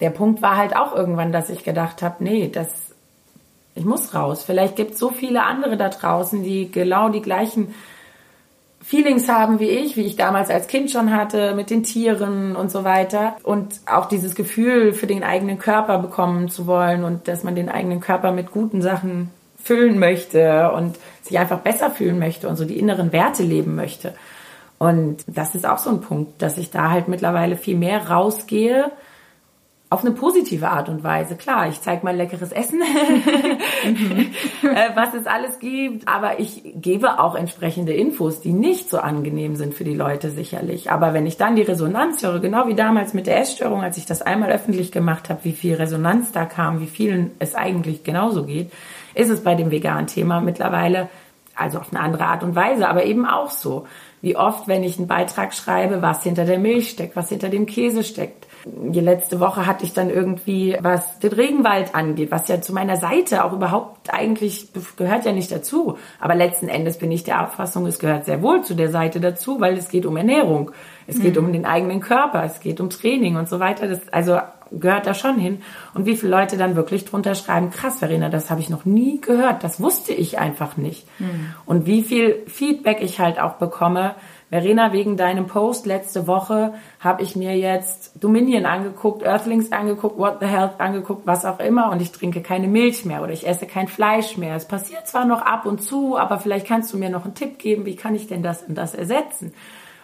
[0.02, 2.68] der Punkt war halt auch irgendwann, dass ich gedacht habe, nee, das,
[3.76, 4.42] ich muss raus.
[4.44, 7.72] Vielleicht gibt es so viele andere da draußen, die genau die gleichen
[8.82, 12.72] Feelings haben wie ich, wie ich damals als Kind schon hatte, mit den Tieren und
[12.72, 13.36] so weiter.
[13.44, 17.68] Und auch dieses Gefühl für den eigenen Körper bekommen zu wollen und dass man den
[17.68, 19.30] eigenen Körper mit guten Sachen
[19.62, 24.14] füllen möchte und sich einfach besser fühlen möchte und so die inneren Werte leben möchte.
[24.80, 28.90] Und das ist auch so ein Punkt, dass ich da halt mittlerweile viel mehr rausgehe
[29.92, 31.36] auf eine positive Art und Weise.
[31.36, 32.80] Klar, ich zeige mal leckeres Essen,
[33.82, 39.54] äh, was es alles gibt, aber ich gebe auch entsprechende Infos, die nicht so angenehm
[39.54, 40.90] sind für die Leute sicherlich.
[40.90, 44.06] Aber wenn ich dann die Resonanz höre, genau wie damals mit der Essstörung, als ich
[44.06, 48.44] das einmal öffentlich gemacht habe, wie viel Resonanz da kam, wie vielen es eigentlich genauso
[48.44, 48.72] geht,
[49.14, 51.10] ist es bei dem veganen Thema mittlerweile
[51.54, 53.86] also auf eine andere Art und Weise, aber eben auch so.
[54.22, 57.66] Wie oft, wenn ich einen Beitrag schreibe, was hinter der Milch steckt, was hinter dem
[57.66, 58.46] Käse steckt.
[58.64, 62.96] Die letzte Woche hatte ich dann irgendwie, was den Regenwald angeht, was ja zu meiner
[62.96, 65.98] Seite auch überhaupt eigentlich gehört ja nicht dazu.
[66.20, 69.60] Aber letzten Endes bin ich der Auffassung, es gehört sehr wohl zu der Seite dazu,
[69.60, 70.70] weil es geht um Ernährung.
[71.06, 71.46] Es geht mhm.
[71.46, 73.88] um den eigenen Körper, es geht um Training und so weiter.
[73.88, 74.38] Das, also
[74.72, 75.62] gehört da schon hin.
[75.94, 79.20] Und wie viele Leute dann wirklich drunter schreiben, krass, Verena, das habe ich noch nie
[79.20, 81.06] gehört, das wusste ich einfach nicht.
[81.18, 81.54] Mhm.
[81.66, 84.14] Und wie viel Feedback ich halt auch bekomme,
[84.52, 90.40] Verena, wegen deinem Post letzte Woche habe ich mir jetzt Dominion angeguckt, Earthlings angeguckt, What
[90.40, 93.66] the Health angeguckt, was auch immer und ich trinke keine Milch mehr oder ich esse
[93.66, 94.54] kein Fleisch mehr.
[94.54, 97.58] Es passiert zwar noch ab und zu, aber vielleicht kannst du mir noch einen Tipp
[97.58, 99.54] geben, wie kann ich denn das und das ersetzen?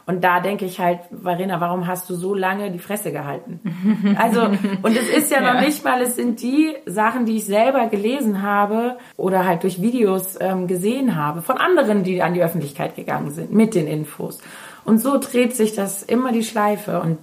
[0.09, 3.61] Und da denke ich halt, Verena, warum hast du so lange die Fresse gehalten?
[4.19, 7.45] Also, und es ist ja, ja, noch nicht mal, es sind die Sachen, die ich
[7.45, 12.43] selber gelesen habe oder halt durch Videos ähm, gesehen habe von anderen, die an die
[12.43, 14.39] Öffentlichkeit gegangen sind mit den Infos.
[14.85, 17.19] Und so dreht sich das immer die Schleife und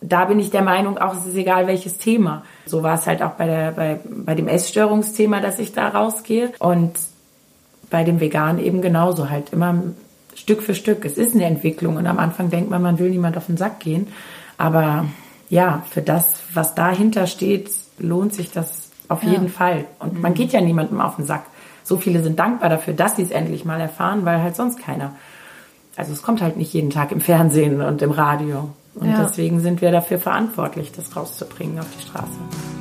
[0.00, 2.44] da bin ich der Meinung, auch es ist egal welches Thema.
[2.64, 6.52] So war es halt auch bei, der, bei, bei dem Essstörungsthema, dass ich da rausgehe.
[6.58, 6.92] Und
[7.90, 9.74] bei dem Vegan eben genauso halt immer
[10.34, 11.04] Stück für Stück.
[11.04, 13.80] Es ist eine Entwicklung und am Anfang denkt man, man will niemand auf den Sack
[13.80, 14.08] gehen.
[14.58, 15.06] Aber
[15.48, 19.30] ja, für das, was dahinter steht, lohnt sich das auf ja.
[19.30, 19.84] jeden Fall.
[19.98, 20.36] Und man mhm.
[20.36, 21.44] geht ja niemandem auf den Sack.
[21.84, 25.14] So viele sind dankbar dafür, dass sie es endlich mal erfahren, weil halt sonst keiner.
[25.96, 28.70] Also es kommt halt nicht jeden Tag im Fernsehen und im Radio.
[28.94, 29.22] Und ja.
[29.22, 32.71] deswegen sind wir dafür verantwortlich, das rauszubringen auf die Straße.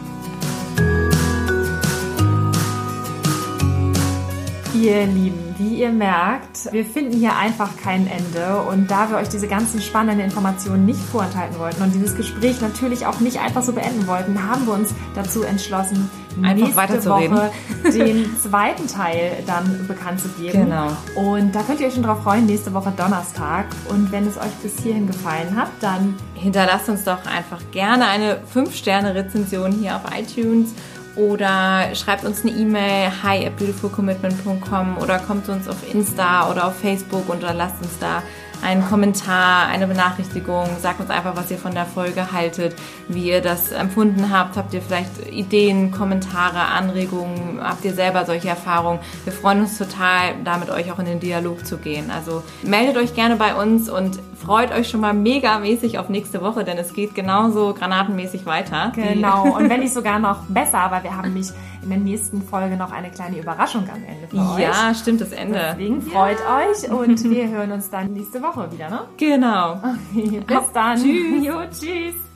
[4.82, 9.30] Ihr Lieben, wie ihr merkt, wir finden hier einfach kein Ende und da wir euch
[9.30, 13.74] diese ganzen spannenden Informationen nicht vorenthalten wollten und dieses Gespräch natürlich auch nicht einfach so
[13.74, 16.10] beenden wollten, haben wir uns dazu entschlossen,
[16.42, 17.52] einfach nächste Woche
[17.94, 20.66] den zweiten Teil dann bekannt zu geben.
[20.66, 20.88] Genau.
[21.14, 23.68] Und da könnt ihr euch schon drauf freuen, nächste Woche Donnerstag.
[23.88, 28.40] Und wenn es euch bis hierhin gefallen hat, dann hinterlasst uns doch einfach gerne eine
[28.52, 30.74] 5-Sterne-Rezension hier auf iTunes
[31.16, 36.68] oder schreibt uns eine E-Mail hi at beautifulcommitment.com oder kommt zu uns auf Insta oder
[36.68, 38.24] auf Facebook und lasst uns da
[38.64, 40.68] einen Kommentar, eine Benachrichtigung.
[40.80, 42.76] Sagt uns einfach, was ihr von der Folge haltet,
[43.08, 44.58] wie ihr das empfunden habt.
[44.58, 47.60] Habt ihr vielleicht Ideen, Kommentare, Anregungen?
[47.62, 49.00] Habt ihr selber solche Erfahrungen?
[49.24, 52.12] Wir freuen uns total, da mit euch auch in den Dialog zu gehen.
[52.12, 56.64] Also meldet euch gerne bei uns und freut euch schon mal megamäßig auf nächste Woche,
[56.64, 58.92] denn es geht genauso granatenmäßig weiter.
[58.96, 59.56] Genau.
[59.56, 61.50] Und wenn nicht sogar noch besser, weil wir haben mich
[61.84, 64.60] in der nächsten Folge noch eine kleine Überraschung am Ende für euch.
[64.60, 65.60] Ja, stimmt, das Ende.
[65.72, 66.58] Deswegen freut ja.
[66.58, 69.02] euch und wir hören uns dann nächste Woche wieder, ne?
[69.18, 69.80] Genau.
[70.14, 70.98] Okay, bis dann.
[70.98, 71.44] Tschüss.
[71.46, 72.31] Jo, tschüss.